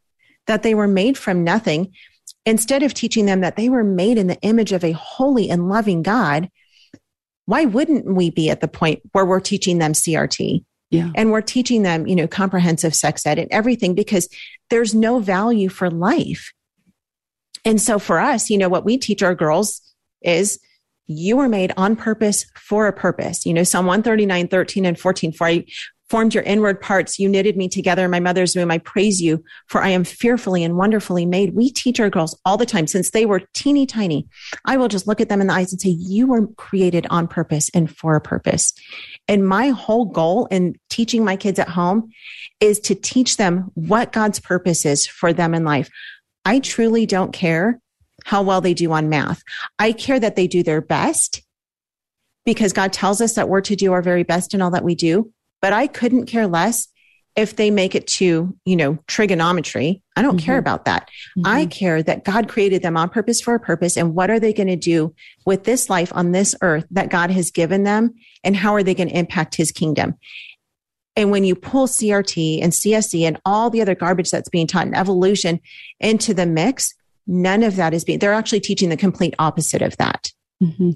that 0.47 0.63
they 0.63 0.75
were 0.75 0.89
made 0.89 1.17
from 1.17 1.45
nothing 1.45 1.95
instead 2.45 2.83
of 2.83 2.93
teaching 2.93 3.27
them 3.27 3.41
that 3.41 3.57
they 3.57 3.69
were 3.69 3.85
made 3.85 4.19
in 4.19 4.27
the 4.27 4.41
image 4.43 4.73
of 4.73 4.85
a 4.85 4.93
holy 4.93 5.51
and 5.51 5.69
loving 5.69 6.03
God, 6.03 6.51
why 7.51 7.65
wouldn't 7.65 8.07
we 8.07 8.31
be 8.31 8.49
at 8.49 8.61
the 8.61 8.69
point 8.69 9.03
where 9.11 9.27
we're 9.27 9.41
teaching 9.41 9.79
them 9.79 9.93
CRT? 9.93 10.65
Yeah. 10.91 11.11
And 11.17 11.33
we're 11.33 11.41
teaching 11.41 11.83
them, 11.83 12.07
you 12.07 12.15
know, 12.15 12.29
comprehensive 12.29 12.95
sex 12.95 13.27
ed 13.27 13.41
and 13.41 13.51
everything 13.51 13.95
because 13.97 14.29
there's 14.71 14.95
no 14.95 15.19
value 15.19 15.69
for 15.69 15.91
life. 15.91 16.53
And 17.65 17.81
so 17.81 17.99
for 17.99 18.21
us, 18.21 18.51
you 18.51 18.59
know, 18.59 18.69
what 18.69 18.85
we 18.85 18.99
teach 18.99 19.21
our 19.21 19.35
girls 19.35 19.83
is 20.23 20.61
you 21.07 21.37
were 21.37 21.49
made 21.49 21.73
on 21.77 21.97
purpose 21.97 22.47
for 22.55 22.87
a 22.87 22.93
purpose. 22.93 23.45
You 23.45 23.53
know, 23.53 23.65
Psalm 23.65 23.87
139, 23.87 24.47
13 24.47 24.87
and 24.87 24.99
14, 24.99 25.33
for 25.33 25.49
I 25.49 25.65
formed 26.11 26.35
your 26.35 26.43
inward 26.43 26.81
parts. 26.81 27.21
You 27.21 27.29
knitted 27.29 27.57
me 27.57 27.69
together 27.69 28.05
in 28.05 28.11
my 28.11 28.19
mother's 28.19 28.57
womb. 28.57 28.71
I 28.71 28.79
praise 28.79 29.23
you, 29.23 29.43
for 29.69 29.81
I 29.81 29.91
am 29.91 30.03
fearfully 30.03 30.65
and 30.65 30.77
wonderfully 30.77 31.25
made. 31.25 31.55
We 31.55 31.71
teach 31.71 32.01
our 32.01 32.11
girls 32.11 32.39
all 32.45 32.57
the 32.57 32.67
time 32.67 32.89
since 32.89 33.11
they 33.11 33.25
were 33.25 33.43
teeny 33.55 33.87
tiny. 33.87 34.27
I 34.65 34.77
will 34.77 34.89
just 34.89 35.07
look 35.07 35.21
at 35.21 35.29
them 35.29 35.41
in 35.41 35.47
the 35.47 35.55
eyes 35.55 35.73
and 35.73 35.81
say, 35.81 35.91
You 35.91 36.27
were 36.27 36.49
created 36.49 37.07
on 37.11 37.29
purpose 37.29 37.71
and 37.73 37.95
for 37.97 38.17
a 38.17 38.21
purpose. 38.21 38.75
And 39.29 39.47
my 39.47 39.69
whole 39.69 40.07
goal 40.07 40.47
in 40.47 40.75
teaching 40.91 41.25
my 41.25 41.37
kids 41.37 41.61
at 41.61 41.69
home 41.69 42.11
is 42.59 42.81
to 42.81 42.97
teach 42.97 43.37
them 43.37 43.71
what 43.75 44.13
God's 44.13 44.41
purpose 44.41 44.85
is 44.85 45.07
for 45.07 45.33
them 45.33 45.55
in 45.55 45.65
life. 45.65 45.89
I 46.45 46.59
truly 46.59 47.07
don't 47.07 47.33
care 47.33 47.81
how 48.25 48.43
well 48.43 48.61
they 48.61 48.75
do 48.75 48.93
on 48.93 49.09
math. 49.09 49.43
I 49.79 49.93
care 49.93 50.19
that 50.19 50.35
they 50.35 50.49
do 50.49 50.63
their 50.63 50.81
best 50.81 51.43
because 52.45 52.73
God 52.73 52.93
tells 52.93 53.21
us 53.21 53.35
that 53.35 53.49
we're 53.49 53.61
to 53.63 53.77
do 53.77 53.93
our 53.93 54.03
very 54.03 54.25
best 54.25 54.55
in 54.55 54.61
all 54.61 54.73
that 54.73 54.85
we 54.85 54.95
do 54.95 55.33
but 55.61 55.73
I 55.73 55.87
couldn't 55.87 56.27
care 56.27 56.47
less 56.47 56.89
if 57.37 57.57
they 57.57 57.71
make 57.71 57.95
it 57.95 58.07
to, 58.07 58.57
you 58.65 58.77
know, 58.77 58.99
trigonometry. 59.07 60.03
I 60.17 60.23
don't 60.23 60.37
mm-hmm. 60.37 60.45
care 60.45 60.59
about 60.59 60.85
that. 60.87 61.09
Mm-hmm. 61.39 61.47
I 61.47 61.67
care 61.67 62.03
that 62.03 62.25
God 62.25 62.49
created 62.49 62.83
them 62.83 62.97
on 62.97 63.09
purpose 63.09 63.41
for 63.41 63.55
a 63.55 63.61
purpose. 63.61 63.97
And 63.97 64.15
what 64.15 64.31
are 64.31 64.41
they 64.41 64.53
going 64.53 64.69
to 64.69 64.77
do 64.77 65.15
with 65.47 65.65
this 65.65 65.89
life 65.89 66.13
on 66.15 66.33
this 66.33 66.55
earth 66.61 66.87
that 66.91 67.11
God 67.11 67.31
has 67.31 67.51
given 67.51 67.85
them? 67.85 68.15
And 68.43 68.57
how 68.57 68.75
are 68.75 68.83
they 68.83 68.95
going 68.95 69.09
to 69.09 69.19
impact 69.19 69.55
his 69.55 69.71
kingdom? 69.71 70.17
And 71.17 71.31
when 71.31 71.45
you 71.45 71.55
pull 71.55 71.87
CRT 71.87 72.63
and 72.63 72.73
CSE 72.73 73.23
and 73.23 73.41
all 73.45 73.71
the 73.71 73.83
other 73.83 73.95
garbage 73.95 74.31
that's 74.31 74.49
being 74.49 74.67
taught 74.67 74.87
in 74.87 74.95
evolution 74.95 75.61
into 75.99 76.35
the 76.35 76.47
mix, 76.47 76.95
none 77.27 77.63
of 77.63 77.77
that 77.77 77.95
is 77.95 78.05
being, 78.05 78.19
they're 78.19 78.33
actually 78.33 78.61
teaching 78.61 78.89
the 78.89 78.97
complete 78.97 79.35
opposite 79.39 79.83
of 79.83 79.97
that. 79.99 80.30
Mm-hmm. 80.63 80.91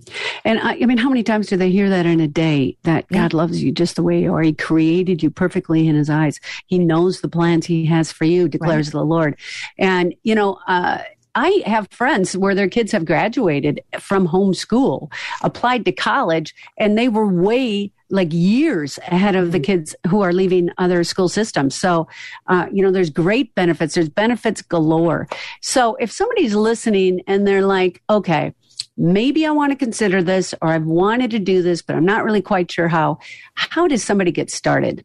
And 0.45 0.61
I, 0.61 0.73
I, 0.73 0.87
mean, 0.87 0.99
how 0.99 1.09
many 1.09 1.23
times 1.23 1.47
do 1.47 1.57
they 1.57 1.71
hear 1.71 1.89
that 1.89 2.05
in 2.05 2.21
a 2.21 2.29
day 2.29 2.77
that 2.83 3.07
yeah. 3.11 3.23
God 3.23 3.33
loves 3.33 3.63
you 3.63 3.73
just 3.73 3.97
the 3.97 4.03
way 4.03 4.21
you 4.21 4.35
are? 4.35 4.43
He 4.43 4.53
created 4.53 5.23
you 5.23 5.31
perfectly 5.31 5.89
in 5.89 5.95
his 5.95 6.11
eyes. 6.11 6.39
He 6.67 6.79
knows 6.79 7.21
the 7.21 7.29
plans 7.29 7.65
he 7.65 7.87
has 7.87 8.13
for 8.13 8.25
you, 8.25 8.47
declares 8.47 8.89
right. 8.89 9.01
the 9.01 9.05
Lord. 9.05 9.39
And, 9.79 10.15
you 10.23 10.35
know, 10.35 10.59
uh, 10.67 10.99
I 11.35 11.63
have 11.67 11.89
friends 11.91 12.37
where 12.37 12.55
their 12.55 12.69
kids 12.69 12.93
have 12.93 13.05
graduated 13.05 13.81
from 13.99 14.29
homeschool, 14.29 15.11
applied 15.43 15.85
to 15.87 15.93
college, 15.93 16.55
and 16.79 16.97
they 16.97 17.09
were 17.09 17.27
way 17.27 17.91
like 18.11 18.29
years 18.33 18.99
ahead 19.09 19.35
of 19.35 19.51
the 19.51 19.59
mm-hmm. 19.59 19.65
kids 19.65 19.97
who 20.09 20.21
are 20.21 20.33
leaving 20.33 20.71
other 20.79 21.03
school 21.03 21.29
systems. 21.29 21.75
So, 21.75 22.07
uh, 22.47 22.67
you 22.71 22.83
know, 22.83 22.93
there's 22.93 23.11
great 23.11 23.55
benefits. 23.55 23.95
There's 23.95 24.09
benefits 24.09 24.63
galore. 24.63 25.27
So 25.63 25.97
if 25.97 26.13
somebody's 26.13 26.55
listening 26.55 27.23
and 27.27 27.47
they're 27.47 27.67
like, 27.67 28.03
okay, 28.09 28.53
maybe 28.97 29.47
I 29.47 29.51
want 29.51 29.73
to 29.73 29.77
consider 29.77 30.23
this 30.23 30.55
or 30.63 30.69
I've 30.69 30.85
wanted 30.85 31.31
to 31.33 31.39
do 31.39 31.63
this, 31.63 31.83
but 31.83 31.97
I'm 31.97 32.05
not 32.05 32.25
really 32.25 32.43
quite 32.43 32.71
sure 32.71 32.89
how, 32.89 33.19
how 33.55 33.89
does 33.89 34.05
somebody 34.05 34.31
get 34.31 34.51
started? 34.51 35.05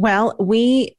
Well, 0.00 0.36
we, 0.38 0.96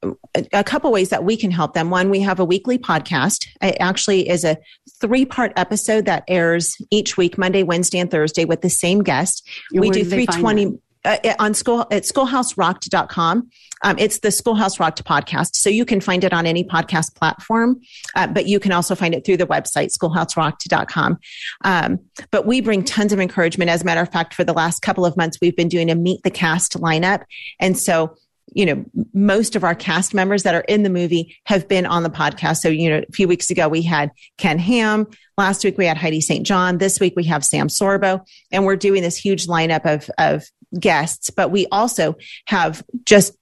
a 0.52 0.64
couple 0.64 0.92
ways 0.92 1.10
that 1.10 1.24
we 1.24 1.38
can 1.38 1.52
help 1.52 1.74
them. 1.74 1.90
One, 1.90 2.10
we 2.10 2.20
have 2.20 2.40
a 2.40 2.46
weekly 2.46 2.78
podcast. 2.78 3.48
It 3.62 3.78
actually 3.80 4.28
is 4.28 4.44
a 4.44 4.58
three 5.00 5.24
part 5.24 5.54
episode 5.56 6.04
that 6.06 6.26
airs 6.28 6.76
each 6.92 7.16
week, 7.16 7.38
Monday, 7.38 7.64
Wednesday, 7.64 8.00
and 8.00 8.12
Thursday 8.12 8.44
with 8.44 8.62
the 8.62 8.70
same 8.70 9.02
guest. 9.02 9.48
And 9.72 9.80
we 9.80 9.90
do 9.90 10.04
320 10.04 10.80
uh, 11.06 11.18
on 11.40 11.54
school 11.54 11.82
at 11.92 12.04
schoolhouserocked.com. 12.04 13.50
Um, 13.82 13.98
it's 13.98 14.20
the 14.20 14.32
Schoolhouse 14.32 14.80
Rocked 14.80 15.04
podcast. 15.06 15.56
So 15.56 15.70
you 15.70 15.86
can 15.86 16.02
find 16.02 16.24
it 16.24 16.34
on 16.34 16.46
any 16.46 16.64
podcast 16.64 17.16
platform, 17.16 17.80
uh, 18.16 18.28
but 18.28 18.46
you 18.46 18.60
can 18.60 18.72
also 18.72 18.94
find 18.94 19.14
it 19.14 19.26
through 19.26 19.38
the 19.38 19.48
website, 19.48 19.92
schoolhouserocked.com. 19.98 21.18
Um, 21.64 22.00
but 22.32 22.46
we 22.46 22.62
bring 22.62 22.84
tons 22.84 23.14
of 23.14 23.20
encouragement. 23.20 23.70
As 23.70 23.82
a 23.82 23.86
matter 23.86 24.02
of 24.02 24.12
fact, 24.12 24.34
for 24.34 24.44
the 24.44 24.54
last 24.54 24.82
couple 24.82 25.06
of 25.06 25.16
months, 25.16 25.38
we've 25.42 25.56
been 25.56 25.70
doing 25.70 25.90
a 25.90 25.96
meet 25.96 26.22
the 26.24 26.32
cast 26.32 26.74
lineup. 26.80 27.24
And 27.60 27.78
so 27.78 28.16
you 28.54 28.66
know, 28.66 28.84
most 29.14 29.56
of 29.56 29.64
our 29.64 29.76
cast 29.76 30.14
members 30.14 30.44
that 30.44 30.56
are 30.56 30.62
in 30.62 30.84
the 30.84 30.90
movie 30.90 31.38
have 31.46 31.68
been 31.68 31.86
on 31.86 32.04
the 32.04 32.10
podcast. 32.10 32.58
So, 32.58 32.70
you 32.70 32.90
know, 32.90 33.04
a 33.08 33.12
few 33.12 33.28
weeks 33.28 33.50
ago 33.50 33.68
we 33.68 33.82
had 33.82 34.12
Ken 34.38 34.58
Ham. 34.58 35.08
Last 35.38 35.64
week 35.64 35.78
we 35.78 35.86
had 35.86 35.98
Heidi 35.98 36.22
St. 36.22 36.46
John. 36.46 36.78
This 36.78 37.00
week 37.00 37.14
we 37.16 37.26
have 37.26 37.46
Sam 37.46 37.68
Sorbo. 37.68 38.26
And 38.52 38.66
we're 38.66 38.76
doing 38.76 39.04
this 39.04 39.18
huge 39.18 39.48
lineup 39.48 39.86
of, 39.86 40.10
of 40.18 40.46
guests, 40.78 41.30
but 41.30 41.52
we 41.52 41.68
also 41.72 42.16
have 42.48 42.84
just 43.06 43.34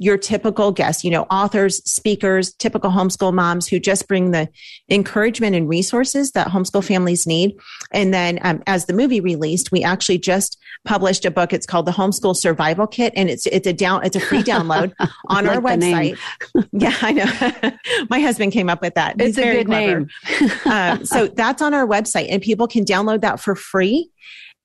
your 0.00 0.16
typical 0.16 0.72
guests, 0.72 1.04
you 1.04 1.10
know, 1.10 1.24
authors, 1.24 1.76
speakers, 1.84 2.54
typical 2.54 2.90
homeschool 2.90 3.34
moms 3.34 3.68
who 3.68 3.78
just 3.78 4.08
bring 4.08 4.30
the 4.30 4.48
encouragement 4.88 5.54
and 5.54 5.68
resources 5.68 6.32
that 6.32 6.48
homeschool 6.48 6.82
families 6.82 7.26
need. 7.26 7.54
And 7.92 8.12
then 8.12 8.38
um, 8.40 8.62
as 8.66 8.86
the 8.86 8.94
movie 8.94 9.20
released, 9.20 9.70
we 9.70 9.84
actually 9.84 10.16
just 10.16 10.56
published 10.86 11.26
a 11.26 11.30
book. 11.30 11.52
It's 11.52 11.66
called 11.66 11.84
the 11.84 11.92
Homeschool 11.92 12.34
Survival 12.34 12.86
Kit, 12.86 13.12
and 13.14 13.28
it's 13.28 13.44
it's 13.44 13.66
a 13.66 13.74
down 13.74 14.02
it's 14.02 14.16
a 14.16 14.20
free 14.20 14.42
download 14.42 14.94
on 15.28 15.46
our 15.46 15.60
website. 15.60 16.18
yeah, 16.72 16.96
I 17.02 17.12
know. 17.12 17.72
My 18.10 18.20
husband 18.20 18.52
came 18.52 18.70
up 18.70 18.80
with 18.80 18.94
that. 18.94 19.20
It's 19.20 19.36
He's 19.36 19.38
a 19.38 19.52
good 19.52 19.66
clever. 19.66 20.00
name. 20.00 20.50
uh, 20.64 21.04
so 21.04 21.26
that's 21.26 21.60
on 21.60 21.74
our 21.74 21.86
website, 21.86 22.28
and 22.30 22.40
people 22.40 22.66
can 22.66 22.86
download 22.86 23.20
that 23.20 23.38
for 23.38 23.54
free 23.54 24.10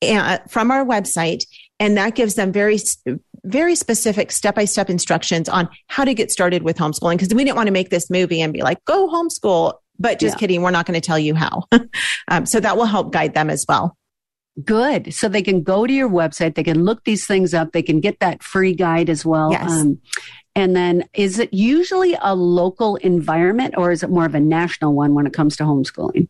uh, 0.01 0.37
from 0.47 0.71
our 0.71 0.85
website 0.85 1.45
and 1.79 1.97
that 1.97 2.15
gives 2.15 2.35
them 2.35 2.51
very 2.51 2.79
very 3.43 3.75
specific 3.75 4.31
step-by-step 4.31 4.89
instructions 4.89 5.47
on 5.47 5.69
how 5.87 6.03
to 6.03 6.13
get 6.13 6.31
started 6.31 6.63
with 6.63 6.77
homeschooling. 6.77 7.13
Because 7.13 7.33
we 7.33 7.43
didn't 7.43 7.55
want 7.55 7.67
to 7.67 7.73
make 7.73 7.89
this 7.89 8.09
movie 8.09 8.41
and 8.41 8.51
be 8.51 8.61
like 8.61 8.83
go 8.85 9.07
homeschool. 9.07 9.73
But 9.97 10.19
just 10.19 10.35
yeah. 10.35 10.39
kidding 10.39 10.61
we're 10.61 10.71
not 10.71 10.85
going 10.85 10.99
to 10.99 11.05
tell 11.05 11.19
you 11.19 11.35
how. 11.35 11.63
Um, 12.27 12.47
so 12.47 12.59
that 12.59 12.75
will 12.75 12.85
help 12.85 13.13
guide 13.13 13.35
them 13.35 13.51
as 13.51 13.65
well. 13.69 13.95
Good. 14.63 15.13
So 15.13 15.29
they 15.29 15.43
can 15.43 15.61
go 15.61 15.85
to 15.85 15.93
your 15.93 16.09
website 16.09 16.55
they 16.55 16.63
can 16.63 16.83
look 16.83 17.03
these 17.03 17.27
things 17.27 17.53
up 17.53 17.71
they 17.71 17.83
can 17.83 17.99
get 17.99 18.19
that 18.19 18.41
free 18.41 18.73
guide 18.73 19.09
as 19.09 19.23
well 19.25 19.51
yes. 19.51 19.69
Um, 19.69 19.99
and 20.55 20.75
then 20.75 21.03
is 21.13 21.37
it 21.37 21.53
usually 21.53 22.17
a 22.21 22.33
local 22.33 22.95
environment 22.97 23.75
or 23.77 23.91
is 23.91 24.01
it 24.01 24.09
more 24.09 24.25
of 24.25 24.33
a 24.33 24.39
national 24.39 24.93
one 24.93 25.13
when 25.13 25.27
it 25.27 25.33
comes 25.33 25.55
to 25.57 25.63
homeschooling 25.63 26.29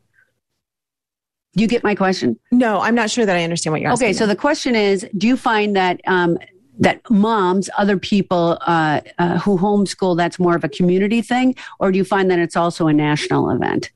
you 1.61 1.67
get 1.67 1.83
my 1.83 1.95
question? 1.95 2.37
No, 2.51 2.81
I'm 2.81 2.95
not 2.95 3.09
sure 3.09 3.25
that 3.25 3.35
I 3.35 3.43
understand 3.43 3.71
what 3.71 3.81
you're 3.81 3.91
asking. 3.91 4.07
Okay, 4.07 4.13
so 4.13 4.27
the 4.27 4.35
question 4.35 4.75
is, 4.75 5.07
do 5.17 5.27
you 5.27 5.37
find 5.37 5.75
that 5.75 6.01
um, 6.05 6.37
that 6.79 7.09
moms, 7.09 7.69
other 7.77 7.97
people 7.97 8.57
uh, 8.61 9.01
uh, 9.17 9.39
who 9.39 9.57
homeschool, 9.57 10.17
that's 10.17 10.37
more 10.37 10.55
of 10.55 10.63
a 10.63 10.69
community 10.69 11.21
thing, 11.21 11.55
or 11.79 11.91
do 11.91 11.97
you 11.97 12.03
find 12.03 12.29
that 12.29 12.39
it's 12.39 12.55
also 12.55 12.87
a 12.87 12.93
national 12.93 13.49
event? 13.49 13.91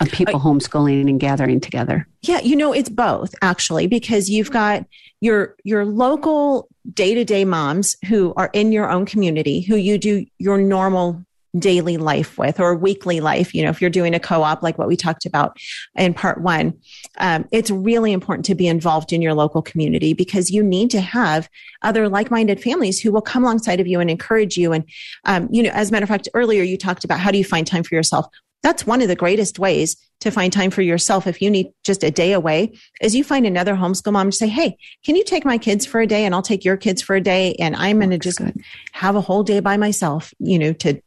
Of 0.00 0.10
people 0.10 0.40
homeschooling 0.40 1.08
and 1.08 1.20
gathering 1.20 1.60
together. 1.60 2.08
Yeah, 2.22 2.40
you 2.40 2.56
know, 2.56 2.72
it's 2.72 2.88
both 2.88 3.32
actually, 3.42 3.86
because 3.86 4.28
you've 4.28 4.50
got 4.50 4.84
your 5.20 5.54
your 5.62 5.84
local 5.84 6.68
day 6.92 7.14
to 7.14 7.24
day 7.24 7.44
moms 7.44 7.96
who 8.08 8.34
are 8.36 8.50
in 8.52 8.72
your 8.72 8.90
own 8.90 9.06
community, 9.06 9.60
who 9.60 9.76
you 9.76 9.96
do 9.96 10.26
your 10.38 10.58
normal 10.58 11.24
daily 11.58 11.96
life 11.96 12.36
with 12.36 12.58
or 12.58 12.74
weekly 12.74 13.20
life 13.20 13.54
you 13.54 13.62
know 13.62 13.70
if 13.70 13.80
you're 13.80 13.90
doing 13.90 14.14
a 14.14 14.20
co-op 14.20 14.62
like 14.62 14.76
what 14.76 14.88
we 14.88 14.96
talked 14.96 15.24
about 15.24 15.56
in 15.94 16.12
part 16.12 16.40
one 16.40 16.74
um, 17.18 17.46
it's 17.52 17.70
really 17.70 18.12
important 18.12 18.44
to 18.44 18.54
be 18.54 18.66
involved 18.66 19.12
in 19.12 19.22
your 19.22 19.34
local 19.34 19.62
community 19.62 20.12
because 20.12 20.50
you 20.50 20.62
need 20.62 20.90
to 20.90 21.00
have 21.00 21.48
other 21.82 22.08
like-minded 22.08 22.60
families 22.60 23.00
who 23.00 23.12
will 23.12 23.22
come 23.22 23.44
alongside 23.44 23.80
of 23.80 23.86
you 23.86 24.00
and 24.00 24.10
encourage 24.10 24.56
you 24.56 24.72
and 24.72 24.84
um, 25.26 25.48
you 25.50 25.62
know 25.62 25.70
as 25.70 25.90
a 25.90 25.92
matter 25.92 26.04
of 26.04 26.08
fact 26.08 26.28
earlier 26.34 26.62
you 26.62 26.76
talked 26.76 27.04
about 27.04 27.20
how 27.20 27.30
do 27.30 27.38
you 27.38 27.44
find 27.44 27.66
time 27.66 27.84
for 27.84 27.94
yourself 27.94 28.26
that's 28.64 28.86
one 28.86 29.02
of 29.02 29.08
the 29.08 29.14
greatest 29.14 29.58
ways 29.58 29.96
to 30.20 30.30
find 30.30 30.52
time 30.52 30.70
for 30.70 30.80
yourself 30.80 31.26
if 31.26 31.42
you 31.42 31.50
need 31.50 31.70
just 31.84 32.02
a 32.02 32.10
day 32.10 32.32
away 32.32 32.72
is 33.02 33.14
you 33.14 33.22
find 33.22 33.46
another 33.46 33.74
homeschool 33.74 34.12
mom 34.12 34.28
and 34.28 34.34
say 34.34 34.48
hey 34.48 34.76
can 35.04 35.14
you 35.14 35.22
take 35.22 35.44
my 35.44 35.58
kids 35.58 35.86
for 35.86 36.00
a 36.00 36.06
day 36.06 36.24
and 36.24 36.34
i'll 36.34 36.42
take 36.42 36.64
your 36.64 36.76
kids 36.76 37.00
for 37.02 37.14
a 37.14 37.20
day 37.20 37.54
and 37.60 37.76
i'm 37.76 37.98
going 37.98 38.10
to 38.10 38.18
just 38.18 38.38
good. 38.38 38.58
have 38.92 39.14
a 39.14 39.20
whole 39.20 39.42
day 39.42 39.60
by 39.60 39.76
myself 39.76 40.34
you 40.40 40.58
know 40.58 40.72
to 40.72 41.00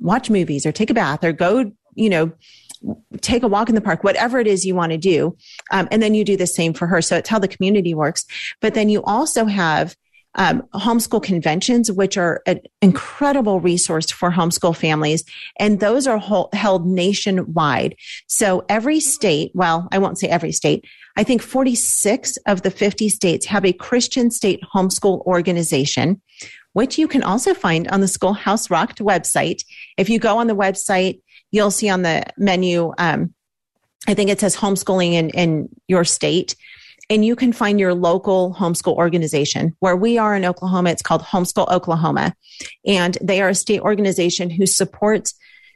watch 0.00 0.30
movies 0.30 0.66
or 0.66 0.72
take 0.72 0.90
a 0.90 0.94
bath 0.94 1.24
or 1.24 1.32
go, 1.32 1.72
you 1.94 2.10
know, 2.10 2.32
take 3.20 3.42
a 3.42 3.48
walk 3.48 3.68
in 3.68 3.74
the 3.74 3.80
park, 3.80 4.04
whatever 4.04 4.38
it 4.38 4.46
is 4.46 4.64
you 4.64 4.74
want 4.74 4.92
to 4.92 4.98
do. 4.98 5.36
Um, 5.72 5.88
and 5.90 6.02
then 6.02 6.14
you 6.14 6.24
do 6.24 6.36
the 6.36 6.46
same 6.46 6.72
for 6.72 6.86
her. 6.86 7.02
So 7.02 7.16
it's 7.16 7.28
how 7.28 7.38
the 7.38 7.48
community 7.48 7.94
works. 7.94 8.24
But 8.60 8.74
then 8.74 8.88
you 8.88 9.02
also 9.02 9.46
have 9.46 9.96
um, 10.34 10.62
homeschool 10.74 11.22
conventions, 11.22 11.90
which 11.90 12.16
are 12.16 12.42
an 12.46 12.60
incredible 12.80 13.60
resource 13.60 14.10
for 14.10 14.30
homeschool 14.30 14.76
families. 14.76 15.24
And 15.58 15.80
those 15.80 16.06
are 16.06 16.18
held 16.52 16.86
nationwide. 16.86 17.96
So 18.28 18.64
every 18.68 19.00
state, 19.00 19.50
well, 19.54 19.88
I 19.90 19.98
won't 19.98 20.18
say 20.18 20.28
every 20.28 20.52
state, 20.52 20.84
I 21.16 21.24
think 21.24 21.42
46 21.42 22.36
of 22.46 22.62
the 22.62 22.70
50 22.70 23.08
states 23.08 23.46
have 23.46 23.64
a 23.64 23.72
Christian 23.72 24.30
state 24.30 24.60
homeschool 24.72 25.26
organization 25.26 26.20
which 26.78 26.96
you 26.96 27.08
can 27.08 27.24
also 27.24 27.54
find 27.54 27.88
on 27.88 28.00
the 28.00 28.06
Schoolhouse 28.06 28.70
Rocked 28.70 29.00
website. 29.00 29.64
If 29.98 30.08
you 30.08 30.18
go 30.18 30.38
on 30.38 30.46
the 30.46 30.56
website, 30.56 31.20
you'll 31.50 31.70
see 31.70 31.90
on 31.90 32.02
the 32.02 32.24
menu, 32.38 32.94
um, 32.96 33.34
I 34.06 34.14
think 34.14 34.30
it 34.30 34.40
says 34.40 34.56
homeschooling 34.56 35.12
in, 35.12 35.30
in 35.30 35.68
your 35.88 36.04
state. 36.04 36.56
And 37.10 37.24
you 37.24 37.36
can 37.36 37.52
find 37.52 37.80
your 37.80 37.94
local 37.94 38.54
homeschool 38.54 38.94
organization. 38.94 39.74
Where 39.80 39.96
we 39.96 40.18
are 40.18 40.36
in 40.36 40.44
Oklahoma, 40.44 40.90
it's 40.90 41.02
called 41.02 41.22
Homeschool 41.22 41.70
Oklahoma. 41.70 42.34
And 42.86 43.16
they 43.20 43.40
are 43.40 43.48
a 43.48 43.54
state 43.54 43.80
organization 43.80 44.50
who 44.50 44.66
supports 44.66 45.34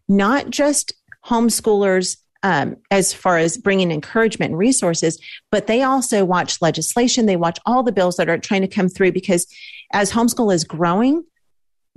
not 0.09 0.51
just 0.51 0.93
homeschoolers 1.25 2.19
um, 2.43 2.77
as 2.91 3.13
far 3.13 3.39
as 3.39 3.57
bringing 3.57 3.91
encouragement 3.91 4.51
and 4.51 4.59
resources, 4.59 5.21
but 5.51 5.69
they 5.69 5.83
also 5.83 6.25
watch 6.25 6.61
legislation. 6.61 7.27
They 7.27 7.37
watch 7.37 7.59
all 7.65 7.83
the 7.83 7.93
bills 7.93 8.17
that 8.17 8.29
are 8.29 8.39
trying 8.39 8.63
to 8.63 8.69
come 8.69 8.89
through 8.89 9.13
because 9.13 9.47
as 9.93 10.11
homeschool 10.11 10.53
is 10.53 10.65
growing, 10.65 11.25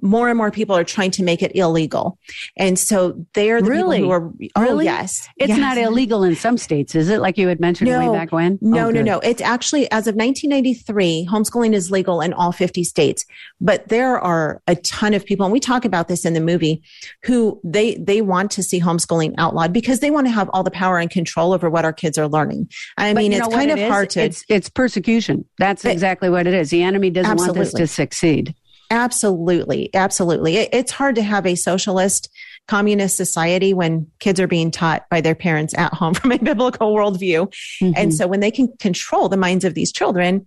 more 0.01 0.29
and 0.29 0.38
more 0.38 0.51
people 0.51 0.75
are 0.75 0.84
trying 0.84 1.12
to 1.12 1.23
make 1.23 1.41
it 1.41 1.55
illegal. 1.55 2.19
And 2.58 2.77
so 2.77 3.25
they're 3.34 3.62
the 3.62 3.69
really? 3.69 3.97
people 3.97 4.10
who 4.10 4.15
are, 4.15 4.31
oh, 4.55 4.62
really? 4.62 4.86
yes. 4.86 5.27
It's 5.38 5.49
yes. 5.49 5.58
not 5.58 5.77
illegal 5.77 6.23
in 6.23 6.36
some 6.36 6.58
states, 6.58 6.95
is 6.95 7.10
it? 7.10 7.21
Like 7.21 7.38
you 7.38 7.47
had 7.47 7.60
mentioned 7.60 7.89
no, 7.89 8.12
way 8.12 8.17
back 8.17 8.31
when? 8.31 8.60
No, 8.62 8.88
oh, 8.88 8.91
no, 8.91 9.01
no. 9.01 9.19
It's 9.19 9.41
actually, 9.41 9.89
as 9.91 10.08
of 10.08 10.15
1993, 10.15 11.27
homeschooling 11.29 11.73
is 11.73 11.91
legal 11.91 12.21
in 12.21 12.34
all 12.34 12.51
50 12.51 12.84
states. 12.84 13.25
But 13.62 13.88
there 13.88 14.19
are 14.19 14.62
a 14.67 14.75
ton 14.75 15.13
of 15.13 15.25
people, 15.25 15.45
and 15.45 15.53
we 15.53 15.60
talk 15.60 15.86
about 15.86 16.08
this 16.08 16.25
in 16.25 16.34
the 16.34 16.41
movie, 16.41 16.84
who 17.23 17.60
they, 17.63 17.95
they 17.95 18.21
want 18.21 18.51
to 18.51 18.63
see 18.63 18.81
homeschooling 18.81 19.34
outlawed 19.38 19.71
because 19.71 20.01
they 20.01 20.12
want 20.12 20.27
to 20.27 20.31
have 20.31 20.49
all 20.53 20.63
the 20.63 20.71
power 20.71 20.99
and 20.99 21.10
control 21.10 21.53
over 21.53 21.69
what 21.69 21.86
our 21.86 21.93
kids 21.93 22.17
are 22.17 22.27
learning. 22.27 22.69
I 22.97 23.13
but 23.13 23.19
mean, 23.21 23.34
it's 23.34 23.47
kind 23.47 23.71
of 23.71 23.77
it 23.77 23.89
hard 23.89 24.10
to. 24.12 24.21
It's, 24.21 24.43
it's 24.49 24.69
persecution. 24.69 25.45
That's 25.58 25.86
exactly 25.86 26.29
what 26.29 26.47
it 26.47 26.53
is. 26.53 26.69
The 26.69 26.84
enemy 26.84 27.10
doesn't 27.10 27.31
absolutely. 27.31 27.60
want 27.60 27.71
this 27.71 27.73
to 27.79 27.88
succeed. 27.88 28.55
Absolutely. 28.91 29.89
Absolutely. 29.93 30.58
It, 30.58 30.69
it's 30.74 30.91
hard 30.91 31.15
to 31.15 31.24
have 31.24 31.45
a 31.45 31.56
socialist 31.56 32.30
communist 32.67 33.15
society 33.15 33.74
when 33.74 34.08
kids 34.19 34.39
are 34.39 34.48
being 34.48 34.71
taught 34.71 35.08
by 35.10 35.21
their 35.21 35.36
parents 35.36 35.74
at 35.78 35.93
home 35.93 36.13
from 36.15 36.32
a 36.32 36.38
biblical 36.38 36.95
worldview. 36.95 37.52
Mm-hmm. 37.82 37.91
And 37.95 38.13
so 38.13 38.28
when 38.28 38.39
they 38.39 38.52
can 38.52 38.74
control 38.80 39.30
the 39.30 39.38
minds 39.38 39.65
of 39.65 39.74
these 39.74 39.91
children, 39.91 40.45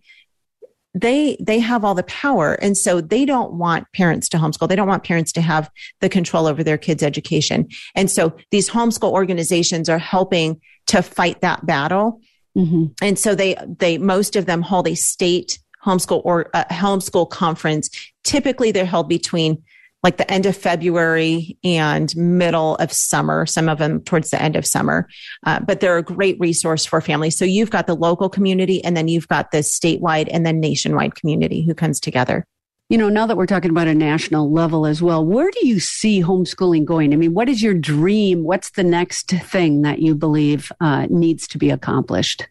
they 0.94 1.36
they 1.38 1.58
have 1.58 1.84
all 1.84 1.94
the 1.94 2.02
power 2.04 2.54
and 2.54 2.76
so 2.76 3.00
they 3.00 3.24
don't 3.24 3.52
want 3.52 3.86
parents 3.92 4.28
to 4.28 4.38
homeschool 4.38 4.68
they 4.68 4.74
don't 4.74 4.88
want 4.88 5.04
parents 5.04 5.32
to 5.32 5.40
have 5.40 5.70
the 6.00 6.08
control 6.08 6.46
over 6.46 6.64
their 6.64 6.78
kids 6.78 7.02
education 7.02 7.68
and 7.94 8.10
so 8.10 8.34
these 8.50 8.70
homeschool 8.70 9.12
organizations 9.12 9.88
are 9.88 9.98
helping 9.98 10.58
to 10.86 11.02
fight 11.02 11.42
that 11.42 11.64
battle 11.66 12.20
mm-hmm. 12.56 12.86
and 13.02 13.18
so 13.18 13.34
they 13.34 13.54
they 13.78 13.98
most 13.98 14.34
of 14.34 14.46
them 14.46 14.62
hold 14.62 14.88
a 14.88 14.94
state 14.94 15.58
homeschool 15.84 16.22
or 16.24 16.50
a 16.54 16.64
homeschool 16.66 17.28
conference. 17.30 17.90
Typically, 18.24 18.72
they're 18.72 18.84
held 18.84 19.08
between 19.08 19.62
like 20.02 20.16
the 20.16 20.30
end 20.30 20.46
of 20.46 20.56
February 20.56 21.58
and 21.64 22.14
middle 22.16 22.76
of 22.76 22.92
summer, 22.92 23.46
some 23.46 23.68
of 23.68 23.78
them 23.78 24.00
towards 24.02 24.30
the 24.30 24.40
end 24.40 24.54
of 24.54 24.64
summer. 24.64 25.08
Uh, 25.44 25.58
but 25.60 25.80
they're 25.80 25.98
a 25.98 26.02
great 26.02 26.38
resource 26.38 26.86
for 26.86 27.00
families. 27.00 27.36
So 27.36 27.44
you've 27.44 27.70
got 27.70 27.86
the 27.86 27.96
local 27.96 28.28
community 28.28 28.82
and 28.84 28.96
then 28.96 29.08
you've 29.08 29.28
got 29.28 29.50
the 29.50 29.58
statewide 29.58 30.28
and 30.30 30.46
then 30.46 30.60
nationwide 30.60 31.16
community 31.16 31.62
who 31.62 31.74
comes 31.74 31.98
together. 31.98 32.44
You 32.88 32.96
know, 32.96 33.10
now 33.10 33.26
that 33.26 33.36
we're 33.36 33.46
talking 33.46 33.70
about 33.70 33.88
a 33.88 33.94
national 33.94 34.50
level 34.50 34.86
as 34.86 35.02
well, 35.02 35.22
where 35.22 35.50
do 35.50 35.66
you 35.66 35.78
see 35.78 36.22
homeschooling 36.22 36.86
going? 36.86 37.12
I 37.12 37.16
mean, 37.16 37.34
what 37.34 37.48
is 37.48 37.62
your 37.62 37.74
dream? 37.74 38.44
What's 38.44 38.70
the 38.70 38.84
next 38.84 39.28
thing 39.28 39.82
that 39.82 39.98
you 39.98 40.14
believe 40.14 40.72
uh, 40.80 41.06
needs 41.10 41.46
to 41.48 41.58
be 41.58 41.68
accomplished? 41.68 42.46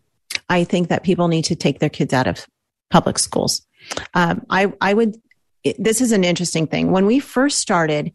I 0.50 0.64
think 0.64 0.90
that 0.90 1.04
people 1.04 1.28
need 1.28 1.46
to 1.46 1.56
take 1.56 1.80
their 1.80 1.90
kids 1.90 2.14
out 2.14 2.28
of 2.28 2.46
public 2.90 3.20
schools. 3.20 3.66
Um, 4.14 4.46
I, 4.50 4.74
I 4.82 4.94
would 4.94 5.18
it, 5.68 5.76
this 5.84 6.02
is 6.02 6.12
an 6.12 6.24
interesting 6.24 6.68
thing. 6.68 6.92
When 6.92 7.06
we 7.06 7.20
first 7.20 7.60
started 7.60 8.14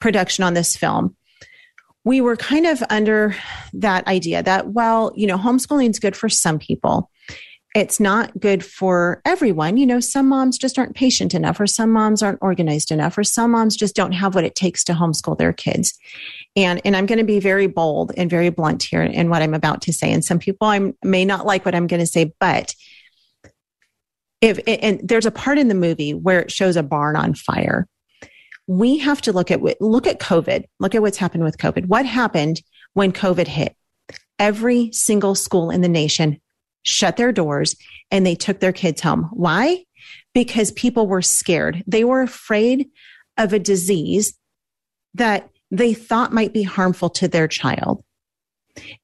production 0.00 0.44
on 0.44 0.54
this 0.54 0.76
film, 0.76 1.16
we 2.04 2.20
were 2.20 2.36
kind 2.36 2.66
of 2.66 2.82
under 2.88 3.34
that 3.74 4.06
idea 4.06 4.42
that, 4.42 4.68
well, 4.68 5.12
you 5.14 5.26
know, 5.26 5.36
homeschooling 5.36 5.90
is 5.90 5.98
good 5.98 6.16
for 6.16 6.28
some 6.28 6.58
people. 6.58 7.10
It's 7.74 8.00
not 8.00 8.38
good 8.40 8.64
for 8.64 9.22
everyone. 9.24 9.76
You 9.76 9.86
know, 9.86 10.00
some 10.00 10.28
moms 10.28 10.58
just 10.58 10.78
aren't 10.78 10.96
patient 10.96 11.34
enough, 11.34 11.60
or 11.60 11.68
some 11.68 11.90
moms 11.90 12.22
aren't 12.22 12.40
organized 12.42 12.90
enough, 12.90 13.16
or 13.16 13.22
some 13.22 13.52
moms 13.52 13.76
just 13.76 13.94
don't 13.94 14.12
have 14.12 14.34
what 14.34 14.44
it 14.44 14.56
takes 14.56 14.82
to 14.84 14.92
homeschool 14.92 15.38
their 15.38 15.52
kids. 15.52 15.96
And, 16.56 16.80
and 16.84 16.96
I'm 16.96 17.06
going 17.06 17.18
to 17.18 17.24
be 17.24 17.38
very 17.38 17.68
bold 17.68 18.12
and 18.16 18.28
very 18.28 18.50
blunt 18.50 18.82
here 18.82 19.02
in 19.02 19.30
what 19.30 19.42
I'm 19.42 19.54
about 19.54 19.82
to 19.82 19.92
say. 19.92 20.12
And 20.12 20.24
some 20.24 20.40
people 20.40 20.66
I 20.66 20.92
may 21.04 21.24
not 21.24 21.46
like 21.46 21.64
what 21.64 21.74
I'm 21.74 21.86
going 21.86 22.00
to 22.00 22.06
say, 22.06 22.34
but 22.40 22.74
if 24.40 24.58
and 24.66 25.00
there's 25.02 25.26
a 25.26 25.30
part 25.30 25.58
in 25.58 25.68
the 25.68 25.74
movie 25.74 26.14
where 26.14 26.40
it 26.40 26.50
shows 26.50 26.76
a 26.76 26.82
barn 26.82 27.16
on 27.16 27.34
fire. 27.34 27.86
We 28.66 28.98
have 28.98 29.20
to 29.22 29.32
look 29.32 29.50
at 29.50 29.60
look 29.80 30.06
at 30.06 30.20
covid. 30.20 30.64
Look 30.78 30.94
at 30.94 31.02
what's 31.02 31.18
happened 31.18 31.44
with 31.44 31.58
covid. 31.58 31.86
What 31.86 32.06
happened 32.06 32.62
when 32.94 33.12
covid 33.12 33.46
hit? 33.46 33.76
Every 34.38 34.90
single 34.92 35.34
school 35.34 35.70
in 35.70 35.80
the 35.80 35.88
nation 35.88 36.40
shut 36.82 37.16
their 37.16 37.32
doors 37.32 37.76
and 38.10 38.24
they 38.24 38.34
took 38.34 38.60
their 38.60 38.72
kids 38.72 39.00
home. 39.02 39.28
Why? 39.32 39.84
Because 40.32 40.72
people 40.72 41.06
were 41.06 41.22
scared. 41.22 41.84
They 41.86 42.04
were 42.04 42.22
afraid 42.22 42.88
of 43.36 43.52
a 43.52 43.58
disease 43.58 44.34
that 45.14 45.50
they 45.70 45.92
thought 45.92 46.32
might 46.32 46.52
be 46.52 46.62
harmful 46.62 47.10
to 47.10 47.28
their 47.28 47.48
child 47.48 48.02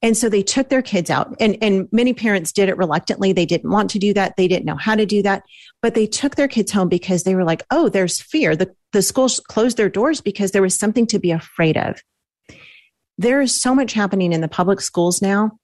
and 0.01 0.15
so 0.15 0.29
they 0.29 0.43
took 0.43 0.69
their 0.69 0.81
kids 0.81 1.09
out 1.09 1.35
and, 1.39 1.57
and 1.61 1.87
many 1.91 2.13
parents 2.13 2.51
did 2.51 2.69
it 2.69 2.77
reluctantly. 2.77 3.33
They 3.33 3.45
didn't 3.45 3.69
want 3.69 3.89
to 3.91 3.99
do 3.99 4.13
that. 4.13 4.35
They 4.37 4.47
didn't 4.47 4.65
know 4.65 4.77
how 4.77 4.95
to 4.95 5.05
do 5.05 5.21
that, 5.23 5.43
but 5.81 5.93
they 5.93 6.07
took 6.07 6.35
their 6.35 6.47
kids 6.47 6.71
home 6.71 6.89
because 6.89 7.23
they 7.23 7.35
were 7.35 7.43
like, 7.43 7.63
Oh, 7.71 7.89
there's 7.89 8.21
fear. 8.21 8.55
The, 8.55 8.73
the 8.93 9.01
schools 9.01 9.39
closed 9.39 9.77
their 9.77 9.89
doors 9.89 10.21
because 10.21 10.51
there 10.51 10.61
was 10.61 10.77
something 10.77 11.07
to 11.07 11.19
be 11.19 11.31
afraid 11.31 11.77
of. 11.77 12.01
There 13.17 13.41
is 13.41 13.59
so 13.59 13.73
much 13.73 13.93
happening 13.93 14.31
in 14.31 14.41
the 14.41 14.47
public 14.47 14.79
schools 14.81 15.21
now 15.21 15.57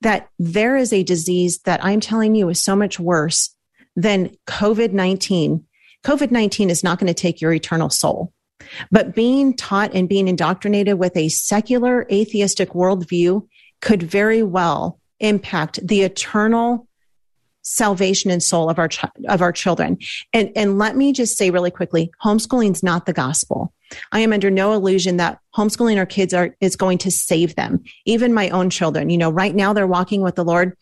that 0.00 0.28
there 0.38 0.76
is 0.76 0.92
a 0.92 1.02
disease 1.02 1.60
that 1.60 1.84
I'm 1.84 2.00
telling 2.00 2.34
you 2.34 2.48
is 2.48 2.62
so 2.62 2.76
much 2.76 2.98
worse 2.98 3.54
than 3.96 4.36
COVID 4.46 4.92
19. 4.92 5.64
COVID 6.04 6.30
19 6.30 6.70
is 6.70 6.84
not 6.84 6.98
going 6.98 7.08
to 7.08 7.14
take 7.14 7.40
your 7.40 7.52
eternal 7.52 7.90
soul. 7.90 8.32
But 8.90 9.14
being 9.14 9.56
taught 9.56 9.94
and 9.94 10.08
being 10.08 10.28
indoctrinated 10.28 10.98
with 10.98 11.16
a 11.16 11.28
secular 11.28 12.06
atheistic 12.10 12.70
worldview 12.70 13.46
could 13.80 14.02
very 14.02 14.42
well 14.42 14.98
impact 15.20 15.86
the 15.86 16.02
eternal 16.02 16.86
salvation 17.62 18.30
and 18.30 18.42
soul 18.42 18.70
of 18.70 18.78
our 18.78 18.88
ch- 18.88 19.04
of 19.28 19.42
our 19.42 19.52
children. 19.52 19.98
And 20.32 20.50
and 20.56 20.78
let 20.78 20.96
me 20.96 21.12
just 21.12 21.36
say 21.36 21.50
really 21.50 21.70
quickly, 21.70 22.10
homeschooling 22.22 22.72
is 22.72 22.82
not 22.82 23.06
the 23.06 23.12
gospel. 23.12 23.72
I 24.12 24.20
am 24.20 24.32
under 24.32 24.50
no 24.50 24.72
illusion 24.72 25.16
that 25.16 25.40
homeschooling 25.54 25.98
our 25.98 26.06
kids 26.06 26.32
are 26.32 26.56
is 26.60 26.76
going 26.76 26.98
to 26.98 27.10
save 27.10 27.56
them. 27.56 27.82
Even 28.06 28.32
my 28.32 28.50
own 28.50 28.70
children, 28.70 29.10
you 29.10 29.18
know, 29.18 29.30
right 29.30 29.54
now 29.54 29.72
they're 29.72 29.86
walking 29.86 30.20
with 30.22 30.36
the 30.36 30.44
Lord. 30.44 30.76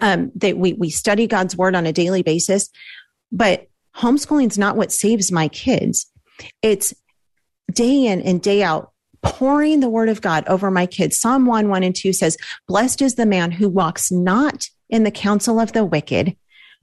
Um, 0.00 0.32
they 0.34 0.52
we 0.52 0.72
we 0.72 0.90
study 0.90 1.26
God's 1.26 1.56
word 1.56 1.74
on 1.74 1.86
a 1.86 1.92
daily 1.92 2.22
basis, 2.22 2.70
but 3.30 3.68
homeschooling 3.96 4.50
is 4.50 4.58
not 4.58 4.76
what 4.76 4.92
saves 4.92 5.30
my 5.30 5.48
kids. 5.48 6.10
It's 6.62 6.94
day 7.72 8.06
in 8.06 8.20
and 8.22 8.42
day 8.42 8.62
out 8.62 8.92
pouring 9.22 9.80
the 9.80 9.88
word 9.88 10.08
of 10.08 10.20
God 10.20 10.44
over 10.46 10.70
my 10.70 10.86
kids. 10.86 11.18
Psalm 11.18 11.46
1, 11.46 11.68
1 11.68 11.82
and 11.82 11.96
2 11.96 12.12
says, 12.12 12.36
Blessed 12.68 13.02
is 13.02 13.14
the 13.14 13.26
man 13.26 13.50
who 13.50 13.68
walks 13.68 14.12
not 14.12 14.68
in 14.90 15.04
the 15.04 15.10
counsel 15.10 15.58
of 15.58 15.72
the 15.72 15.84
wicked, 15.84 16.36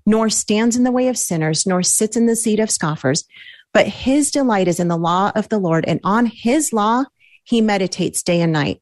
nor 0.06 0.30
stands 0.30 0.76
in 0.76 0.84
the 0.84 0.92
way 0.92 1.08
of 1.08 1.18
sinners, 1.18 1.66
nor 1.66 1.84
sits 1.84 2.18
in 2.18 2.26
the 2.26 2.36
seat 2.36 2.60
of 2.60 2.72
scoffers, 2.72 3.26
but 3.74 3.88
his 3.88 4.32
delight 4.32 4.68
is 4.68 4.80
in 4.80 4.88
the 4.88 4.98
law 4.98 5.32
of 5.36 5.50
the 5.50 5.60
Lord, 5.60 5.86
and 5.88 6.00
on 6.04 6.26
his 6.26 6.74
law 6.74 7.04
he 7.44 7.62
meditates 7.62 8.24
day 8.24 8.42
and 8.42 8.52
night. 8.52 8.82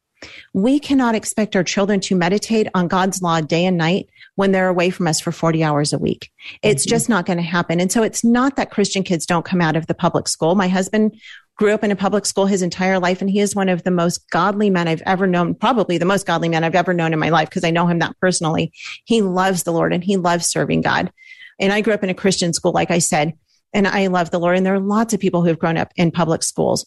We 0.53 0.79
cannot 0.79 1.15
expect 1.15 1.55
our 1.55 1.63
children 1.63 1.99
to 2.01 2.15
meditate 2.15 2.67
on 2.73 2.87
God's 2.87 3.21
law 3.21 3.41
day 3.41 3.65
and 3.65 3.77
night 3.77 4.09
when 4.35 4.51
they're 4.51 4.67
away 4.67 4.89
from 4.89 5.07
us 5.07 5.19
for 5.19 5.31
40 5.31 5.63
hours 5.63 5.93
a 5.93 5.97
week. 5.97 6.29
It's 6.61 6.83
mm-hmm. 6.83 6.89
just 6.89 7.09
not 7.09 7.25
going 7.25 7.37
to 7.37 7.43
happen. 7.43 7.79
And 7.79 7.91
so 7.91 8.03
it's 8.03 8.23
not 8.23 8.55
that 8.55 8.71
Christian 8.71 9.03
kids 9.03 9.25
don't 9.25 9.45
come 9.45 9.61
out 9.61 9.75
of 9.75 9.87
the 9.87 9.93
public 9.93 10.27
school. 10.27 10.55
My 10.55 10.67
husband 10.67 11.19
grew 11.59 11.73
up 11.73 11.83
in 11.83 11.91
a 11.91 11.95
public 11.95 12.25
school 12.25 12.45
his 12.45 12.61
entire 12.61 12.99
life, 12.99 13.21
and 13.21 13.29
he 13.29 13.41
is 13.41 13.53
one 13.53 13.67
of 13.67 13.83
the 13.83 13.91
most 13.91 14.29
godly 14.29 14.69
men 14.69 14.87
I've 14.87 15.03
ever 15.05 15.27
known, 15.27 15.55
probably 15.55 15.97
the 15.97 16.05
most 16.05 16.25
godly 16.25 16.47
man 16.47 16.63
I've 16.63 16.73
ever 16.73 16.93
known 16.93 17.11
in 17.11 17.19
my 17.19 17.29
life 17.29 17.49
because 17.49 17.65
I 17.65 17.71
know 17.71 17.85
him 17.85 17.99
that 17.99 18.17
personally. 18.21 18.71
He 19.03 19.21
loves 19.21 19.63
the 19.63 19.73
Lord 19.73 19.93
and 19.93 20.03
he 20.03 20.15
loves 20.15 20.47
serving 20.47 20.81
God. 20.81 21.11
And 21.59 21.73
I 21.73 21.81
grew 21.81 21.93
up 21.93 22.03
in 22.03 22.09
a 22.09 22.13
Christian 22.13 22.53
school, 22.53 22.71
like 22.71 22.91
I 22.91 22.99
said, 22.99 23.33
and 23.73 23.87
I 23.87 24.07
love 24.07 24.31
the 24.31 24.39
Lord. 24.39 24.55
And 24.55 24.65
there 24.65 24.73
are 24.73 24.79
lots 24.79 25.13
of 25.13 25.19
people 25.19 25.41
who 25.41 25.49
have 25.49 25.59
grown 25.59 25.77
up 25.77 25.91
in 25.97 26.11
public 26.11 26.43
schools. 26.43 26.85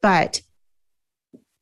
But 0.00 0.40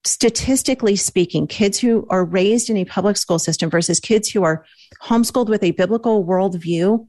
statistically 0.05 0.97
speaking, 0.97 1.47
kids 1.47 1.79
who 1.79 2.07
are 2.11 2.25
raised 2.25 2.71
in 2.71 2.77
a 2.77 2.85
public 2.85 3.17
school 3.17 3.39
system 3.39 3.71
versus 3.71 4.01
kids 4.01 4.31
who 4.31 4.43
are 4.43 4.65
homeschooled 5.03 5.49
with 5.49 5.63
a 5.63 5.73
biblical 5.73 6.25
worldview, 6.25 7.07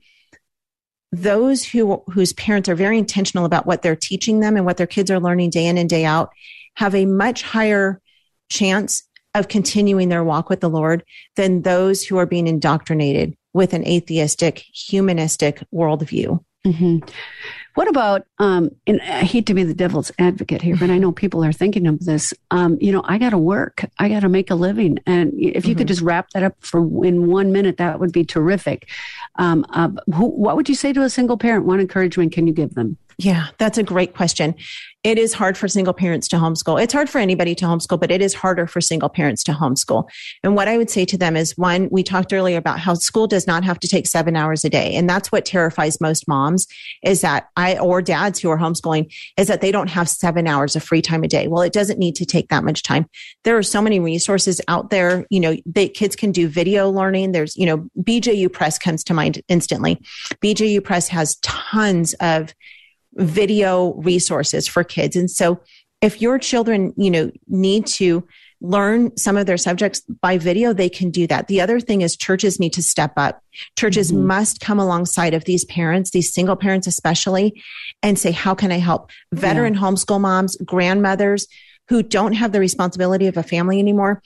those 1.12 1.64
who 1.64 2.04
whose 2.08 2.34
parents 2.34 2.70
are 2.70 2.76
very 2.76 2.98
intentional 2.98 3.46
about 3.46 3.66
what 3.66 3.82
they're 3.82 3.96
teaching 3.96 4.40
them 4.40 4.56
and 4.56 4.66
what 4.66 4.78
their 4.78 4.88
kids 4.88 5.12
are 5.12 5.20
learning 5.20 5.50
day 5.50 5.68
in 5.68 5.78
and 5.78 5.90
day 5.90 6.06
out 6.06 6.32
have 6.76 6.96
a 6.96 7.06
much 7.06 7.44
higher 7.44 8.02
chance 8.50 9.04
of 9.36 9.48
continuing 9.48 10.10
their 10.10 10.24
walk 10.24 10.50
with 10.50 10.60
the 10.60 10.70
Lord 10.70 11.04
than 11.36 11.62
those 11.62 12.04
who 12.04 12.18
are 12.18 12.26
being 12.26 12.48
indoctrinated 12.48 13.36
with 13.54 13.74
an 13.74 13.86
atheistic, 13.86 14.60
humanistic 14.60 15.64
worldview. 15.74 16.44
Mm-hmm. 16.66 17.00
What 17.76 17.88
about, 17.88 18.26
um, 18.40 18.70
and 18.86 19.02
I 19.02 19.24
hate 19.24 19.46
to 19.46 19.54
be 19.54 19.64
the 19.64 19.74
devil's 19.74 20.12
advocate 20.20 20.62
here, 20.62 20.76
but 20.76 20.90
I 20.90 20.98
know 20.98 21.12
people 21.12 21.44
are 21.44 21.54
thinking 21.54 21.88
of 21.88 22.00
this. 22.02 22.34
Um, 22.52 22.78
you 22.82 22.92
know, 22.92 23.02
I 23.06 23.18
got 23.18 23.30
to 23.30 23.38
work, 23.38 23.86
I 23.98 24.10
got 24.10 24.22
to 24.22 24.30
make 24.30 24.52
a 24.52 24.56
living. 24.56 25.00
And 25.06 25.34
if 25.34 25.66
you 25.66 25.72
mm-hmm. 25.72 25.78
could 25.80 25.88
just 25.88 26.02
wrap 26.02 26.30
that 26.32 26.44
up 26.44 26.56
for 26.60 26.80
in 27.06 27.28
one 27.28 27.52
minute, 27.52 27.78
that 27.78 28.00
would 28.00 28.12
be 28.12 28.26
terrific. 28.26 28.90
Um, 29.38 29.66
uh, 29.70 29.90
who, 30.14 30.28
what 30.28 30.56
would 30.56 30.68
you 30.68 30.76
say 30.76 30.92
to 30.94 31.04
a 31.04 31.10
single 31.10 31.38
parent? 31.38 31.66
What 31.66 31.80
encouragement 31.80 32.34
can 32.34 32.46
you 32.46 32.54
give 32.54 32.74
them? 32.76 32.98
Yeah, 33.18 33.48
that's 33.58 33.78
a 33.78 33.84
great 33.84 34.16
question 34.16 34.56
it 35.04 35.18
is 35.18 35.34
hard 35.34 35.58
for 35.58 35.68
single 35.68 35.94
parents 35.94 36.28
to 36.28 36.36
homeschool. 36.36 36.82
It's 36.82 36.94
hard 36.94 37.10
for 37.10 37.18
anybody 37.18 37.56
to 37.56 37.66
homeschool, 37.66 38.00
but 38.00 38.12
it 38.12 38.22
is 38.22 38.36
harder 38.36 38.68
for 38.68 38.82
single 38.82 39.10
parents 39.10 39.44
to 39.46 39.52
homeschool. 39.52 40.08
And 40.44 40.56
what 40.56 40.68
I 40.68 40.78
would 40.78 40.92
say 40.92 41.06
to 41.06 41.18
them 41.18 41.36
is 41.36 41.58
one, 41.58 41.90
we 41.92 42.04
talked 42.04 42.32
earlier 42.32 42.58
about 42.58 42.80
how 42.80 42.94
school 42.94 43.26
does 43.26 43.48
not 43.48 43.64
have 43.64 43.80
to 43.80 43.88
take 43.88 44.06
seven 44.06 44.36
hours 44.36 44.64
a 44.64 44.70
day. 44.70 44.94
And 44.94 45.10
that's 45.10 45.32
what 45.32 45.46
terrifies 45.46 46.00
most 46.00 46.28
moms 46.28 46.68
is 47.04 47.22
that 47.22 47.50
I, 47.56 47.78
or 47.80 48.02
dads 48.02 48.40
who 48.40 48.50
are 48.52 48.60
homeschooling, 48.60 49.12
is 49.38 49.48
that 49.48 49.62
they 49.62 49.72
don't 49.72 49.90
have 49.90 50.08
seven 50.08 50.46
hours 50.46 50.76
of 50.76 50.84
free 50.84 51.02
time 51.02 51.24
a 51.24 51.28
day. 51.28 51.48
Well, 51.48 51.64
it 51.64 51.74
doesn't 51.74 51.98
need 52.00 52.16
to 52.18 52.26
take 52.26 52.50
that 52.50 52.64
much 52.64 52.84
time. 52.84 53.08
There 53.44 53.58
are 53.58 53.64
so 53.64 53.82
many 53.82 54.00
resources 54.00 54.62
out 54.68 54.92
there. 54.92 55.26
You 55.32 55.40
know, 55.40 55.58
they, 55.66 55.90
kids 55.90 56.16
can 56.16 56.32
do 56.32 56.48
video 56.48 56.90
learning. 56.92 57.32
There's, 57.32 57.58
you 57.58 57.66
know, 57.66 57.88
BJU 58.00 58.54
Press 58.54 58.78
comes 58.78 59.04
to 59.06 59.16
mind 59.16 59.42
instantly. 59.48 60.00
BJU 60.44 60.84
Press 60.84 61.08
has 61.08 61.38
tons 61.38 62.14
of 62.20 62.54
video 63.14 63.94
resources 63.96 64.68
for 64.68 64.84
kids. 64.84 65.16
And 65.16 65.30
so 65.30 65.62
if 66.02 66.22
your 66.22 66.40
children, 66.40 66.94
you 66.98 67.12
know, 67.12 67.32
need 67.48 67.86
to 67.86 68.28
learn 68.62 69.16
some 69.18 69.38
of 69.38 69.48
their 69.48 69.58
subjects 69.58 70.02
by 70.22 70.38
video, 70.38 70.72
they 70.72 70.90
can 70.90 71.10
do 71.10 71.26
that. 71.28 71.48
The 71.48 71.62
other 71.62 71.80
thing 71.80 72.02
is 72.02 72.16
churches 72.16 72.60
need 72.60 72.74
to 72.74 72.84
step 72.84 73.14
up. 73.18 73.42
Churches 73.78 74.12
mm-hmm. 74.12 74.28
must 74.28 74.62
come 74.62 74.80
alongside 74.80 75.34
of 75.34 75.46
these 75.46 75.66
parents, 75.66 76.12
these 76.12 76.34
single 76.34 76.56
parents 76.56 76.88
especially, 76.88 77.62
and 78.04 78.18
say, 78.18 78.32
how 78.32 78.54
can 78.54 78.72
I 78.72 78.78
help? 78.78 79.10
Veteran 79.34 79.74
yeah. 79.74 79.80
homeschool 79.82 80.22
moms, 80.22 80.58
grandmothers 80.58 81.48
who 81.90 82.04
don't 82.04 82.34
have 82.34 82.52
the 82.52 82.60
responsibility 82.60 83.28
of 83.28 83.38
a 83.38 83.44
family 83.44 83.80
anymore 83.80 84.22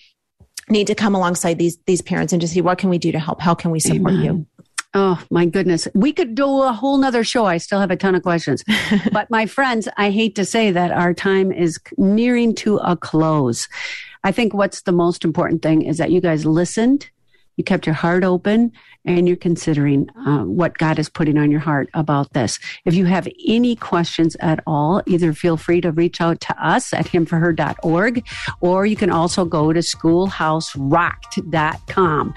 need 0.70 0.88
to 0.88 0.96
come 0.96 1.16
alongside 1.16 1.58
these, 1.58 1.78
these 1.86 2.02
parents 2.02 2.34
and 2.34 2.42
just 2.42 2.54
see 2.54 2.62
what 2.62 2.78
can 2.78 2.90
we 2.90 2.98
do 2.98 3.12
to 3.12 3.20
help? 3.20 3.42
How 3.42 3.56
can 3.56 3.72
we 3.72 3.80
support 3.80 4.14
Amen. 4.14 4.24
you? 4.24 4.48
Oh 4.98 5.22
my 5.30 5.46
goodness. 5.46 5.90
We 5.94 6.14
could 6.14 6.36
do 6.36 6.62
a 6.62 6.72
whole 6.72 6.98
nother 6.98 7.26
show. 7.26 7.46
I 7.46 7.58
still 7.58 7.82
have 7.82 7.92
a 7.92 7.98
ton 7.98 8.16
of 8.16 8.24
questions. 8.24 8.64
but 9.12 9.30
my 9.30 9.46
friends, 9.46 9.90
I 9.98 10.10
hate 10.10 10.36
to 10.36 10.46
say 10.46 10.72
that 10.72 10.92
our 10.92 11.14
time 11.14 11.52
is 11.52 11.78
nearing 11.98 12.56
to 12.56 12.78
a 12.78 12.96
close. 12.96 13.68
I 14.24 14.32
think 14.32 14.54
what's 14.54 14.84
the 14.84 14.94
most 14.94 15.26
important 15.26 15.62
thing 15.62 15.82
is 15.82 15.98
that 15.98 16.12
you 16.12 16.22
guys 16.22 16.46
listened, 16.46 17.10
you 17.56 17.64
kept 17.64 17.86
your 17.86 17.96
heart 17.96 18.24
open 18.24 18.72
and 19.06 19.28
you're 19.28 19.38
considering 19.38 20.10
uh, 20.26 20.44
what 20.44 20.78
God 20.78 21.00
is 21.00 21.10
putting 21.10 21.38
on 21.38 21.52
your 21.52 21.60
heart 21.60 21.90
about 21.94 22.32
this. 22.34 22.58
If 22.86 22.96
you 22.96 23.06
have 23.06 23.28
any 23.48 23.76
questions 23.76 24.36
at 24.40 24.64
all, 24.66 25.04
either 25.06 25.32
feel 25.34 25.58
free 25.58 25.82
to 25.82 25.92
reach 25.92 26.22
out 26.22 26.40
to 26.42 26.66
us 26.66 26.94
at 26.94 27.06
himforher.org 27.06 28.26
or 28.62 28.86
you 28.86 28.96
can 28.96 29.12
also 29.12 29.44
go 29.46 29.74
to 29.74 29.80
schoolhouserocked.com. 29.80 32.34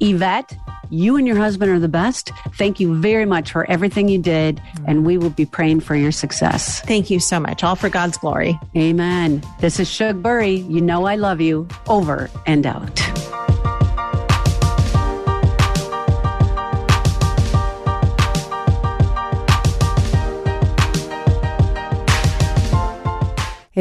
Yvette, 0.00 0.58
you 0.90 1.16
and 1.16 1.26
your 1.26 1.36
husband 1.36 1.70
are 1.70 1.78
the 1.78 1.88
best. 1.88 2.32
Thank 2.56 2.78
you 2.78 2.94
very 2.94 3.24
much 3.24 3.50
for 3.50 3.64
everything 3.70 4.08
you 4.08 4.18
did, 4.18 4.60
and 4.86 5.06
we 5.06 5.16
will 5.16 5.30
be 5.30 5.46
praying 5.46 5.80
for 5.80 5.96
your 5.96 6.12
success. 6.12 6.82
Thank 6.82 7.08
you 7.08 7.18
so 7.18 7.40
much. 7.40 7.64
All 7.64 7.76
for 7.76 7.88
God's 7.88 8.18
glory. 8.18 8.60
Amen. 8.76 9.42
This 9.60 9.80
is 9.80 9.90
Shug 9.90 10.22
Burry. 10.22 10.56
You 10.56 10.82
know 10.82 11.06
I 11.06 11.16
love 11.16 11.40
you. 11.40 11.66
Over 11.88 12.28
and 12.46 12.66
out. 12.66 13.00